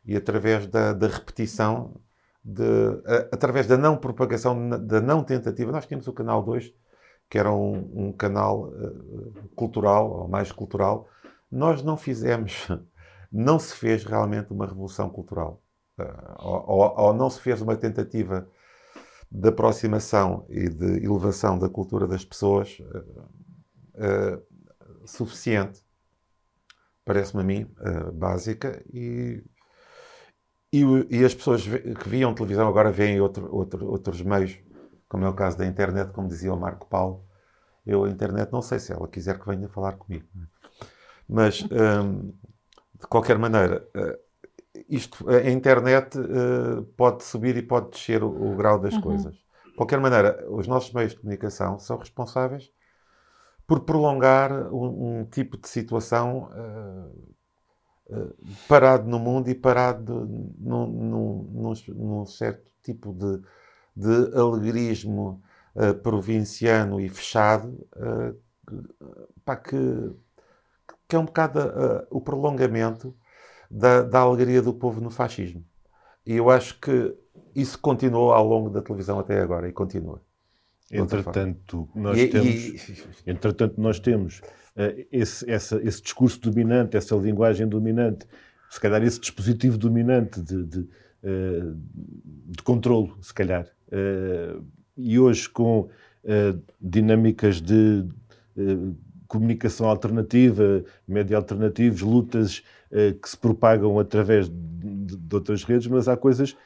[0.04, 2.00] e através da, da repetição,
[2.44, 2.62] de,
[3.06, 5.72] a, através da não propagação, da não tentativa.
[5.72, 6.72] Nós tínhamos o Canal 2,
[7.28, 11.08] que era um, um canal uh, cultural, ou mais cultural.
[11.50, 12.68] Nós não fizemos,
[13.30, 15.62] não se fez realmente uma revolução cultural.
[15.98, 16.04] Uh,
[16.38, 18.48] ou, ou, não se fez uma tentativa
[19.30, 24.42] de aproximação e de elevação da cultura das pessoas uh,
[25.04, 25.82] suficiente
[27.08, 29.42] parece-me a mim, uh, básica, e,
[30.70, 34.58] e, e, as pessoas que viam televisão agora veem outro, outro, outros meios,
[35.08, 37.24] como é o caso da internet, como dizia o Marco Paulo.
[37.86, 40.26] Eu, a internet, não sei se ela quiser que venha falar comigo.
[40.36, 40.84] É?
[41.26, 42.32] Mas, um, ehm,
[43.00, 44.18] de qualquer maneira, uh,
[44.86, 49.00] isto, a internet uh, pode subir e pode descer o, o grau das uhum.
[49.00, 49.34] coisas.
[49.34, 52.70] De qualquer maneira, os nossos meios de comunicação são responsáveis
[53.68, 60.26] por prolongar um, um tipo de situação uh, uh, parado no mundo e parado
[60.58, 63.42] num, certo tipo de,
[63.94, 65.42] de alegrismo
[65.76, 67.86] uh, provinciano e fechado,
[69.44, 69.76] pá, que,
[71.06, 71.58] que é um bocado
[72.10, 73.14] o prolongamento
[73.70, 75.62] da, da alegria do povo no fascismo.
[76.24, 77.14] E eu acho que
[77.54, 80.22] isso continuou ao longo da televisão até agora e continua.
[80.90, 83.02] Entretanto, nós e, temos, e...
[83.30, 88.26] entretanto, nós temos uh, esse, essa, esse discurso dominante, essa linguagem dominante,
[88.70, 91.76] se calhar esse dispositivo dominante de, de, uh,
[92.46, 93.66] de controle, se calhar.
[93.88, 94.64] Uh,
[94.96, 95.88] e hoje, com
[96.78, 98.04] dinâmicas de
[99.28, 102.62] comunicação alternativa, média alternativos, lutas
[103.22, 106.56] que se propagam através de, de outras redes, mas há coisas,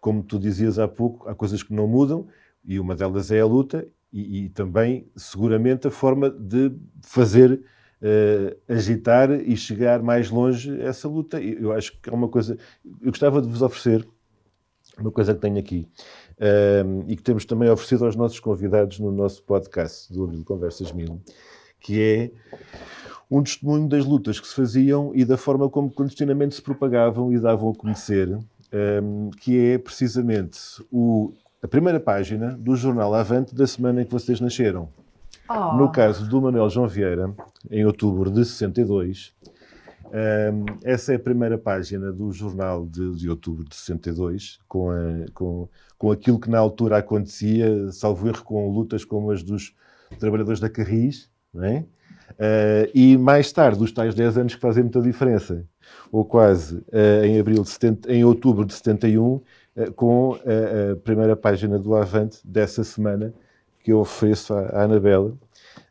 [0.00, 2.26] como tu dizias há pouco, há coisas que não mudam
[2.64, 7.52] e uma delas é a luta e, e também, seguramente, a forma de fazer
[8.02, 11.40] uh, agitar e chegar mais longe essa luta.
[11.40, 12.58] Eu acho que é uma coisa.
[13.00, 14.06] Eu gostava de vos oferecer
[14.98, 15.88] uma coisa que tenho aqui
[16.38, 20.92] uh, e que temos também oferecido aos nossos convidados no nosso podcast do Abril Conversas
[20.92, 21.20] Mil,
[21.80, 22.30] que é
[23.30, 27.38] um testemunho das lutas que se faziam e da forma como clandestinamente se propagavam e
[27.38, 28.40] davam a conhecer, um,
[28.72, 30.58] ehm, que é precisamente
[30.90, 31.32] o
[31.62, 34.88] a primeira página do jornal Avante da semana em que vocês nasceram.
[35.48, 35.76] Oh.
[35.76, 37.32] No caso do Manuel João Vieira,
[37.70, 39.32] em outubro de 62,
[40.12, 44.96] um, essa é a primeira página do jornal de, de outubro de 62, com, a,
[45.32, 49.72] com, com aquilo que na altura acontecia, salvo erro, com lutas como as dos
[50.18, 51.84] trabalhadores da Carris, não é?
[52.32, 55.64] Uh, e mais tarde, os tais 10 anos que fazem muita diferença,
[56.10, 59.40] ou quase, uh, em, abril de 70, em outubro de 71, eh,
[59.96, 63.32] com a, a, primeira página do Avante dessa semana
[63.82, 65.36] que eu ofereço à, à Anabela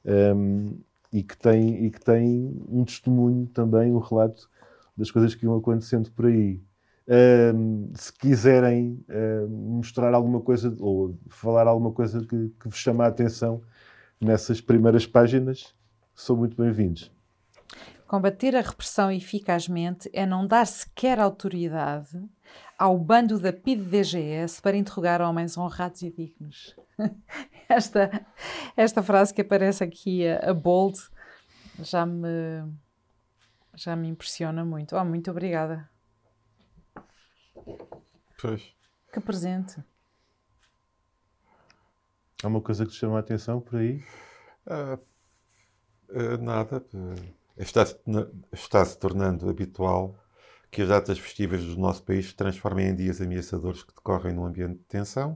[0.05, 0.73] um, ehm,
[1.11, 4.49] e, que tem, e que tem um testemunho também, um relato
[4.95, 6.61] das coisas que iam acontecendo por aí.
[7.07, 12.77] Um, ehm, se quiserem uh, mostrar alguma coisa ou falar alguma coisa que, que vos
[12.77, 13.61] chama a atenção
[14.19, 15.73] nessas primeiras páginas,
[16.15, 17.11] são muito bem-vindos.
[18.11, 22.21] Combater a repressão eficazmente é não dar sequer autoridade
[22.77, 26.75] ao bando da PIDE-DGS para interrogar homens honrados e dignos.
[27.69, 28.27] esta,
[28.75, 30.99] esta frase que aparece aqui a, a bold
[31.79, 32.69] já me,
[33.75, 34.97] já me impressiona muito.
[34.97, 35.89] Oh, muito obrigada.
[38.41, 38.75] Pois.
[39.13, 39.81] Que presente.
[42.43, 44.03] Há uma coisa que te chama a atenção por aí?
[44.67, 44.99] Uh,
[46.09, 46.83] uh, nada.
[47.57, 47.97] Está-se
[48.51, 50.15] está -se tornando habitual
[50.71, 54.45] que as datas festivas do nosso país se transformem em dias ameaçadores que decorrem num
[54.45, 55.35] ambiente de tensão,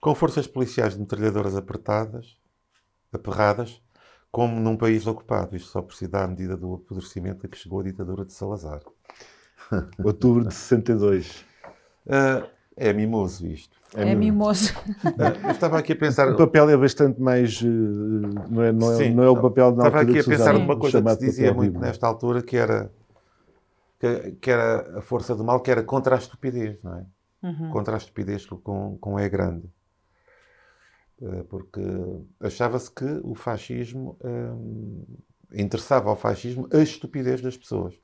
[0.00, 2.36] com forças policiais de metralhadoras apertadas,
[3.12, 3.82] aperradas,
[4.30, 5.56] como num país ocupado.
[5.56, 8.32] Isto só por si dá a medida do apodrecimento a que chegou a ditadura de
[8.32, 8.80] Salazar.
[10.02, 11.44] Outubro de 62.
[12.06, 13.76] Uh, É mimoso isto.
[13.94, 14.72] É, mimoso.
[15.44, 16.28] Eu estava aqui a pensar.
[16.32, 17.60] O papel é bastante mais.
[17.62, 17.66] eh,
[18.50, 19.14] Não é, não é, Sim.
[19.14, 21.72] não é o papel na Estava aqui a pensar numa coisa que se dizia muito
[21.72, 21.88] bíblia.
[21.88, 22.90] nesta altura, que era,
[24.00, 27.04] que, que era a força do mal, que era contra a estupidez, não é?
[27.42, 27.70] Uhum.
[27.70, 29.68] Contra a estupidez com, com E grande.
[31.20, 31.80] Eh, Porque
[32.40, 35.04] achava-se que o fascismo hum,
[35.52, 37.94] interessava ao fascismo a estupidez das pessoas.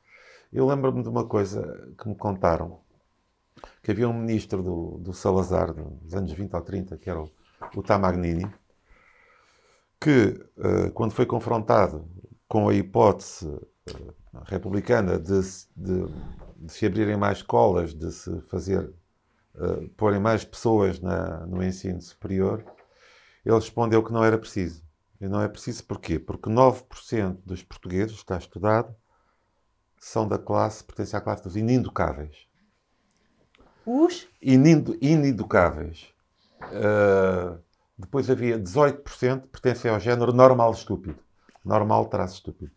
[0.53, 1.63] Eu lembro-me de uma coisa
[1.99, 2.81] que me contaram,
[3.83, 7.31] que havia um ministro do, do Salazar, dos anos 20 ou 30, que era o,
[7.77, 8.51] o Tamagnini,
[10.01, 12.09] que, eh, quando foi confrontado
[12.49, 13.49] com a hipótese
[13.87, 13.93] eh,
[14.45, 15.41] republicana de,
[15.77, 16.07] de-
[16.57, 18.93] de se abrirem mais escolas, de se fazer,
[19.57, 22.65] eh, porem mais pessoas na- no ensino superior,
[23.45, 24.85] ele respondeu que não era preciso.
[25.21, 26.19] E não é preciso porquê?
[26.19, 28.95] Porque 9% dos portugueses, está estudado,
[29.99, 32.48] são da classe, pertencem à classe dos ininducáveis
[33.91, 36.09] Os inindo- ineducáveis.
[36.63, 37.59] Uh,
[37.99, 41.19] depois havia 18% que pertencem ao género normal estúpido.
[41.65, 42.71] Normal traço estúpido.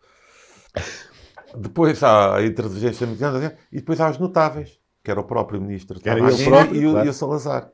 [1.55, 5.99] Depois há a inteligência mediana e depois há os notáveis, que era o próprio ministro
[5.99, 7.05] Que era ele próprio, e, o, claro.
[7.05, 7.69] e o Salazar.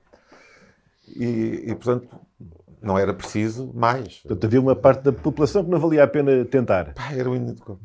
[1.07, 2.07] E, e, portanto,
[2.81, 4.17] não era preciso mais.
[4.21, 6.93] Portanto, havia uma parte da população que não valia a pena tentar.
[6.95, 7.79] Pá, era o ineducável.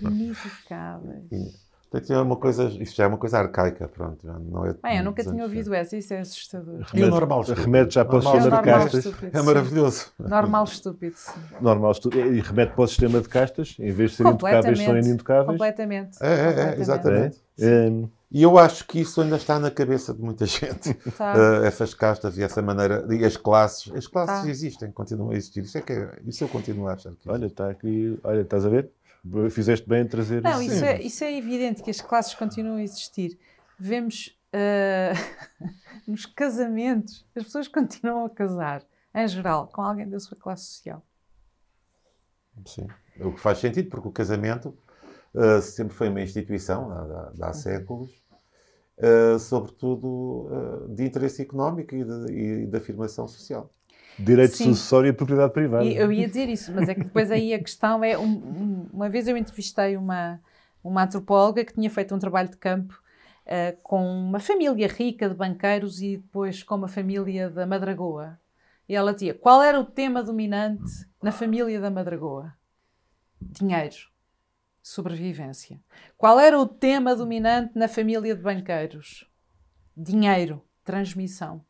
[0.00, 1.63] ineducáveis.
[1.94, 4.26] Portanto, é uma coisa, isso já é uma coisa arcaica, pronto.
[4.26, 6.80] Não é Bem, eu nunca tinha ouvido essa, isso é assustador.
[6.92, 7.64] E o normal estúpido?
[7.66, 9.04] Remete já para o sistema de castas.
[9.06, 9.46] estúpido, É sim.
[9.46, 10.06] maravilhoso.
[10.18, 11.40] Normal estúpido, sim.
[11.60, 13.76] Normal, estu- e remete para o sistema de castas.
[13.78, 15.46] Em vez de serem intocáveis, são inintocáveis.
[15.46, 16.18] Completamente.
[16.20, 16.80] É, é, é, Completamente.
[16.80, 17.40] exatamente.
[17.60, 20.92] Hum, E eu acho que isso ainda está na cabeça de muita gente.
[21.16, 21.34] Tá.
[21.62, 23.06] Eh, essas castas e essa maneira.
[23.08, 23.92] E as classes.
[23.94, 24.48] As classes Tá.
[24.50, 25.62] existem, continuam a existir.
[25.62, 28.18] Isso, é que é- isso eu continuo a achar que olha, está aqui.
[28.24, 28.90] Olha, estás a ver?
[29.50, 30.74] Fizeste bem em trazer Não, isso.
[30.74, 33.38] isso é, isso é evidente que as classes continuam a existir.
[33.78, 35.12] Vemos ah,
[36.06, 41.02] nos casamentos, as pessoas continuam a casar, em geral, com alguém da sua classe social.
[42.66, 42.86] Sim.
[43.20, 44.76] O que faz sentido, porque o casamento
[45.34, 48.10] eh, sempre foi uma instituição, há, há- há séculos,
[48.98, 50.48] eh, sobretudo
[50.90, 53.70] eh, de interesse económico e de, e de afirmação social.
[54.18, 54.64] Direito Sim.
[54.66, 55.84] sucessório e propriedade privada.
[55.84, 58.16] E eu ia dizer isso, mas é que depois aí a questão é.
[58.16, 60.40] um- um- uma vez eu entrevistei uma,
[60.82, 63.02] uma antropóloga que tinha feito um trabalho de campo
[63.46, 68.38] eh, com uma família rica de banqueiros e depois com uma família da Madragoa.
[68.88, 70.90] E ela dizia: qual era o tema dominante
[71.22, 72.54] na família da Madragoa?
[73.40, 73.96] Dinheiro.
[74.82, 75.80] Sobrevivência.
[76.16, 79.28] Qual era o tema dominante na família de banqueiros?
[79.96, 80.62] Dinheiro.
[80.84, 81.64] Transmissão.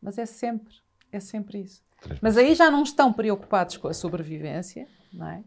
[0.00, 0.74] Mas é sempre,
[1.12, 1.82] é sempre isso.
[2.20, 5.44] Mas aí já não estão preocupados com a sobrevivência, não é?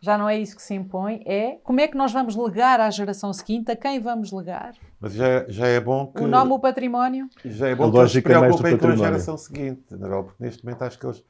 [0.00, 2.88] Já não é isso que se impõe, é como é que nós vamos legar à
[2.88, 4.74] geração seguinte, a quem vamos legar?
[5.00, 6.22] Mas já, já é bom que.
[6.22, 7.28] O nome, o património?
[7.44, 10.44] Já é A bom que eles se é preocupem com a geração seguinte, Anabel, porque
[10.44, 11.24] neste momento acho que eles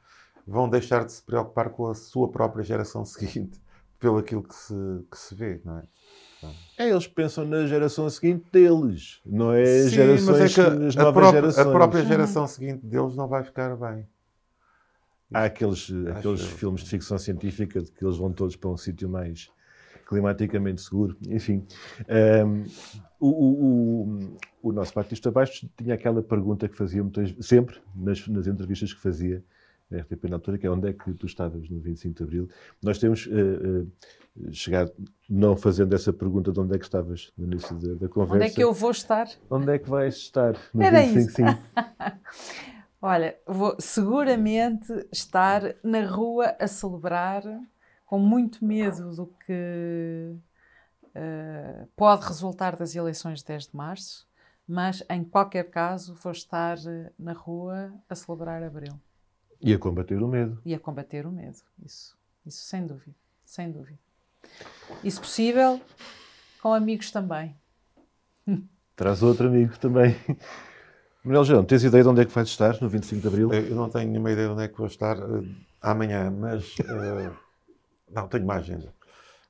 [0.45, 3.59] vão deixar de se preocupar com a sua própria geração seguinte,
[3.99, 4.73] pelo aquilo que se,
[5.09, 5.83] que se vê, não é?
[6.77, 10.97] É, eles pensam na geração seguinte deles, não é Sim, gerações, mas é que as
[10.97, 11.67] a, novas própria, gerações.
[11.67, 14.07] a própria geração seguinte deles não vai ficar bem.
[15.33, 16.47] Há aqueles, aqueles eu.
[16.47, 19.49] filmes de ficção científica de que eles vão todos para um sítio mais
[20.07, 21.15] climaticamente seguro.
[21.27, 21.65] Enfim,
[22.07, 22.63] Ahm,
[23.19, 24.09] o, o,
[24.63, 28.91] o, o nosso Batista Baixo tinha aquela pergunta que fazia muitas, sempre nas, nas entrevistas
[28.93, 29.43] que fazia
[29.89, 32.49] na RTP na altura, que é onde é que tu estavas no 25 de Abril.
[32.81, 34.93] Nós temos eh, eh, chegado,
[35.27, 38.35] não fazendo essa pergunta de onde é que estavas no início da, da conversa.
[38.35, 39.27] Onde é que eu vou estar?
[39.49, 41.19] Onde é que vais estar no Era 25?
[41.19, 41.35] isso.
[41.35, 41.43] Sim.
[43.01, 47.43] Olha, vou seguramente estar na rua a celebrar,
[48.05, 50.35] com muito medo do que
[51.15, 54.27] eh, pode resultar das eleições de 10 de março,
[54.67, 56.77] mas em qualquer caso vou estar
[57.17, 58.99] na rua a celebrar Abril
[59.61, 60.61] E a combater o medo.
[60.65, 61.57] e a combater o medo.
[61.83, 63.99] Isso, isso sem dúvida, sem dúvida.
[65.03, 65.81] E se possível,
[66.61, 67.55] com amigos também.
[68.95, 70.15] Traz outro amigo também.
[71.23, 73.53] Manuel João, tens ideia de onde é que vais estar no 25 de Abril?
[73.53, 75.43] Eu não tenho nenhuma ideia de onde é que vou estar eh,
[75.81, 76.75] amanhã, mas.
[76.79, 77.31] eh,
[78.09, 78.93] não, tenho mais agenda.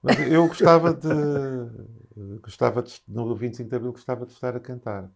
[0.01, 1.07] Mas eu gostava de.
[2.41, 3.01] gostava de.
[3.07, 5.09] No 25 de Abril, gostava de estar a cantar.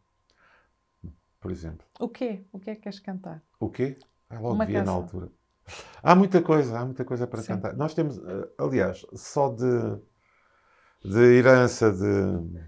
[1.39, 1.85] Por exemplo.
[1.99, 2.45] O quê?
[2.51, 3.41] O que é que queres cantar?
[3.59, 3.97] O quê?
[4.35, 5.29] Ah, logo Uma via na altura.
[6.01, 7.47] Há muita coisa, há muita coisa para Sim.
[7.49, 7.75] cantar.
[7.75, 9.97] Nós temos, eh, aliás, só de,
[11.03, 12.61] de herança de,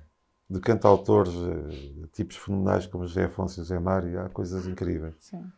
[0.50, 5.16] de cantautores, eh, tipos fenomenais como José Afonso e José Mário, há coisas incríveis.
[5.20, 5.52] Sim.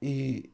[0.00, 0.52] E,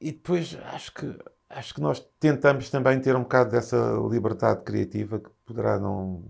[0.00, 1.18] e depois acho que,
[1.50, 3.76] acho que nós tentamos também ter um bocado dessa
[4.08, 6.24] liberdade criativa que poderá não.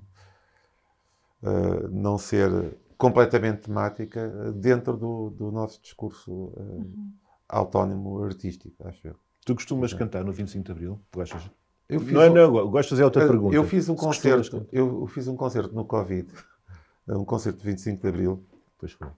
[1.42, 2.51] uh, não ser
[2.99, 7.12] completamente temática dentro do, do nosso discurso uh, uhum.
[7.49, 9.16] autónomo artístico, acho eu.
[9.46, 11.01] Tu costumas cantar no 25 de Abril?
[11.14, 11.49] Gostas?
[11.88, 13.57] Eu fiz não é, não, gosto de fazer outra pergunta.
[13.57, 16.28] Eu fiz um concerto, eu fiz um concerto no Covid,
[17.09, 18.44] um concerto de 25 de Abril.
[18.76, 19.09] Pois foi.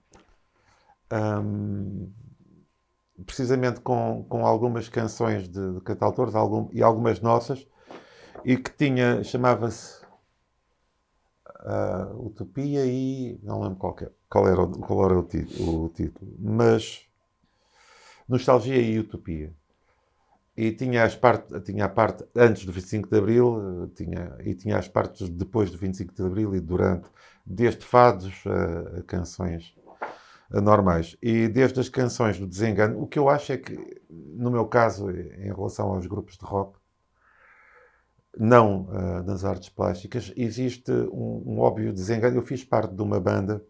[1.11, 2.09] Um,
[3.25, 7.67] precisamente com, com algumas canções de, de cantautores algum, e algumas nossas,
[8.45, 10.00] e que tinha, chamava-se
[11.61, 13.39] uh, Utopia e.
[13.43, 17.05] não lembro qual, é, qual era, qual era o, o, título, mas
[18.27, 19.53] Nostalgia e Utopia.
[20.55, 24.77] E tinha, as part, tinha a parte antes do 25 de Abril tinha, e tinha
[24.77, 27.09] as partes depois do 25 de Abril e durante,
[27.45, 29.73] desde fados a, a canções
[30.51, 31.15] normais.
[31.21, 35.09] E desde as canções do desengano, o que eu acho é que, no meu caso,
[35.09, 36.80] em relação aos grupos de rock,
[38.37, 42.37] não uh, nas artes plásticas, existe um, um, óbvio desengano.
[42.37, 43.63] Eu fiz parte de uma banda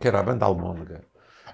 [0.00, 1.04] que era a banda Almôndega.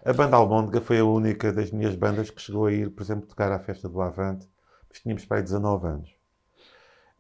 [0.05, 3.26] A banda Almôndega foi a única das minhas bandas que chegou a ir, por exemplo,
[3.26, 4.49] tocar à festa do Avante,
[4.89, 6.14] mas tínhamos para aí 19 anos.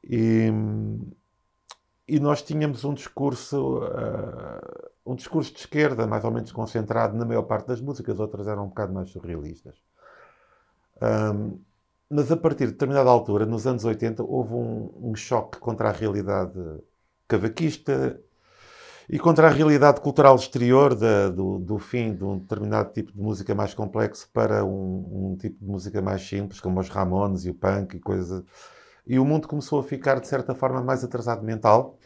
[0.02, 0.50] E,
[2.06, 7.24] e nós tínhamos um discurso, uh, um discurso de esquerda, mais ou menos concentrado na
[7.24, 9.76] maior parte das músicas, outras eram um bocado mais surrealistas.
[11.00, 11.58] Um,
[12.10, 15.92] mas a partir de determinada altura, nos anos 80, houve um, um choque contra a
[15.92, 16.58] realidade
[17.26, 18.20] cavaquista
[19.08, 23.20] e contra a realidade cultural exterior da, do, do, fim de um determinado tipo de
[23.20, 27.50] música mais complexo para um, um, tipo de música mais simples, como os Ramones e
[27.50, 28.42] o punk e coisas.
[29.06, 31.98] E o mundo começou a ficar, de certa forma, mais atrasado mental.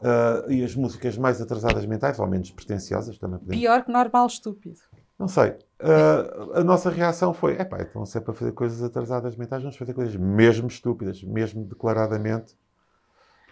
[0.00, 3.60] Uh, e as músicas mais atrasadas mentais, ou menos pretenciosas, também podemos...
[3.60, 4.80] Pior que normal estúpido.
[5.18, 5.50] Não sei.
[5.80, 9.76] Uh, a nossa reação foi: epá, então se é para fazer coisas atrasadas mentais, vamos
[9.76, 12.56] fazer coisas mesmo estúpidas, mesmo declaradamente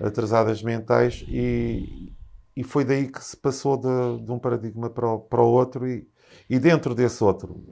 [0.01, 1.25] atrasadas mentais.
[1.29, 2.13] E,
[2.57, 5.87] e foi daí que se passou de, de um paradigma para o, para o outro.
[5.89, 6.09] E,
[6.49, 7.63] e dentro desse outro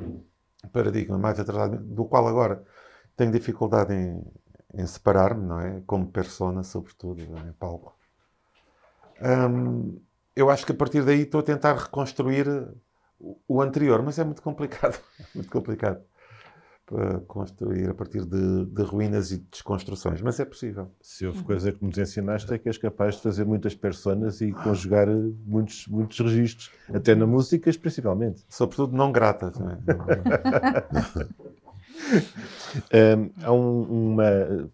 [0.72, 2.62] paradigma mais atrasado, do qual agora
[3.16, 4.22] tenho dificuldade em,
[4.74, 5.82] em separar-me, não é?
[5.86, 7.96] Como persona, sobretudo, em palco.
[10.34, 12.46] Eu acho que a partir daí estou a tentar reconstruir
[13.46, 14.98] o anterior, mas é muito complicado.
[15.34, 16.00] muito complicado
[16.86, 20.90] para construir a partir de, de, ruínas e desconstruções, mas é possível.
[21.00, 24.50] Se houve coisa que nos ensinaste é que és capaz de fazer muitas personas e
[24.50, 25.06] conjugar
[25.46, 28.44] muitos, muitos registros, até na música, principalmente.
[28.48, 29.56] Sobretudo não gratas.
[29.56, 29.78] Não é?
[33.16, 34.24] um, há um, uma.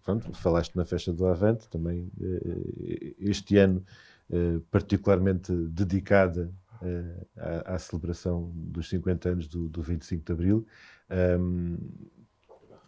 [0.03, 3.83] Pronto, falaste na festa do Avante, também eh, este ano
[4.31, 10.67] eh, particularmente dedicada uh, à, à, celebração dos 50 anos do, do 25 de Abril,
[11.39, 11.77] um,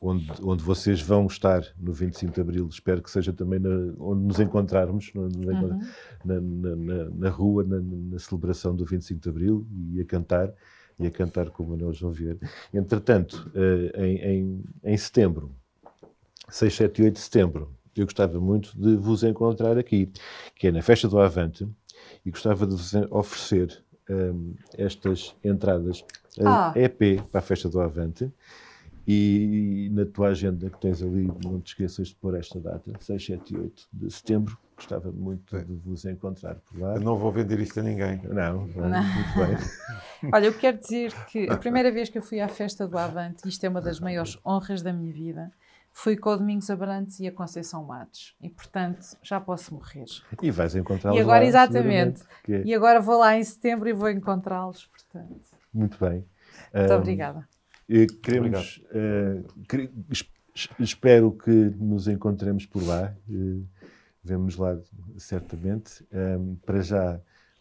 [0.02, 2.68] onde, onde vocês vão estar no 25 de Abril.
[2.68, 5.80] Espero que seja também na, onde nos encontrarmos, no, uhum.
[6.26, 10.54] na, na, na, na, rua, na, celebração do 25 de Abril e a cantar.
[11.02, 12.38] E a cantar com o Manuel João Vieira.
[12.74, 15.56] Entretanto, uh, em, em, em setembro,
[16.50, 20.12] 6, 7 e 8 de setembro, eu gostava muito de vos encontrar aqui,
[20.56, 21.68] que é na Festa do Avante,
[22.26, 26.04] e gostava de vos oferecer um, estas entradas
[26.40, 26.74] ah.
[26.76, 28.32] EP para a Festa do Avante.
[29.12, 33.26] E, na tua agenda que tens ali, não te esqueças de pôr esta data, 6,
[33.26, 34.56] 7 e 8 de setembro.
[34.76, 36.94] Gostava muito de vos encontrar por lá.
[36.94, 38.22] Eu não vou vender isto a ninguém.
[38.24, 39.04] Não, não, não.
[39.04, 40.30] muito bem.
[40.32, 43.50] Olha, eu quero dizer que a primeira vez que eu fui à Festa do Avante,
[43.50, 45.52] isto é uma das maiores honras da minha vida,
[46.02, 48.36] fui com o Domingos Abrantes e a Conceição Matos.
[48.42, 50.06] E, portanto, já posso morrer.
[50.42, 52.24] E vais encontrá-los E agora, lá, exatamente.
[52.48, 52.64] É...
[52.64, 55.42] E agora vou lá em setembro e vou encontrá-los, portanto.
[55.74, 56.26] Muito bem.
[56.74, 57.48] Muito um, obrigada.
[58.24, 59.46] Queremos, uh,
[60.80, 63.14] espero que nos encontremos por lá.
[63.28, 63.66] Uh,
[64.24, 64.78] Vemo-nos lá
[65.18, 66.06] certamente.
[66.14, 67.20] Um, para já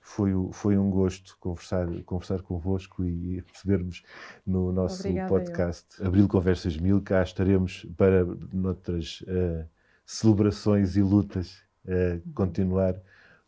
[0.09, 4.03] foi, foi um gosto conversar, conversar convosco e recebermos
[4.47, 6.07] no nosso Obrigada, podcast eu.
[6.07, 7.03] Abril Conversas Mil.
[7.03, 9.69] Cá estaremos para noutras uh,
[10.07, 12.95] celebrações e lutas uh, continuar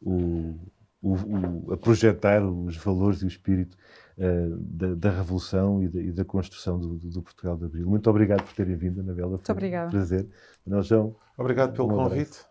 [0.03, 0.55] o,
[1.01, 3.77] o, o, a projetar os valores e o espírito
[4.19, 7.89] uh, da, da, Revolução e da, e da construção do, do, do, Portugal de Abril.
[7.89, 9.31] Muito obrigado por terem vindo, Anabela.
[9.31, 9.89] Muito obrigado.
[9.89, 10.29] Um prazer.
[10.67, 12.45] Nós, João, obrigado pelo um convite.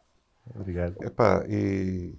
[0.55, 0.95] Obrigado.
[1.03, 2.17] Epá, e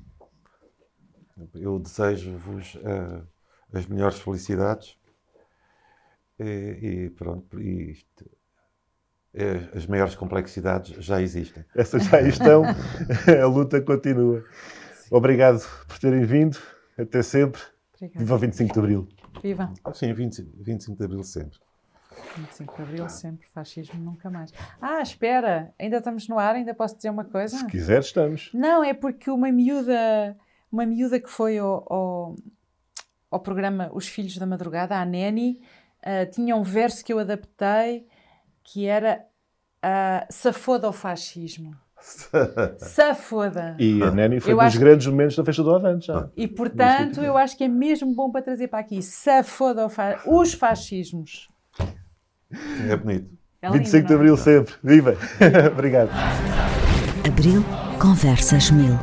[1.54, 3.26] eu desejo-vos uh,
[3.72, 4.96] as melhores felicidades
[6.38, 8.30] e, e pronto, e isto,
[9.34, 11.64] é, as maiores complexidades já existem.
[11.76, 12.64] Essas já estão,
[13.42, 14.44] a luta continua.
[15.10, 16.58] Obrigado por terem vindo,
[16.98, 17.60] até sempre.
[17.94, 18.18] Obrigada.
[18.24, 19.08] Viva 25 de Abril.
[19.42, 19.72] Viva.
[19.92, 21.58] Sim, 20, 25 de Abril sempre.
[22.36, 24.52] 25 de Abril sempre, fascismo nunca mais.
[24.80, 27.56] Ah, espera, ainda estamos no ar, ainda posso dizer uma coisa?
[27.56, 28.50] Se quiser, estamos.
[28.54, 30.36] Não, é porque uma miúda
[30.70, 32.36] uma miúda que foi ao, ao,
[33.30, 35.60] ao programa Os Filhos da Madrugada, a Neni,
[36.00, 38.06] uh, tinha um verso que eu adaptei
[38.62, 39.24] que era
[39.84, 41.74] uh, Safoda ao fascismo.
[42.78, 43.76] Safoda.
[43.78, 46.30] E a Neni foi Eu um dos grandes momentos da festa do Avante já.
[46.36, 49.02] E portanto, eu acho que é mesmo bom para trazer para aqui.
[49.02, 50.20] Safoda ao fa...
[50.26, 51.48] os fascismos.
[52.88, 53.30] É bonito.
[53.62, 54.16] É lindo, 25 de é?
[54.16, 54.74] Abril sempre.
[54.82, 55.16] Viva!
[55.70, 56.10] Obrigado.
[57.26, 57.62] Abril
[57.98, 58.98] Conversas Mil.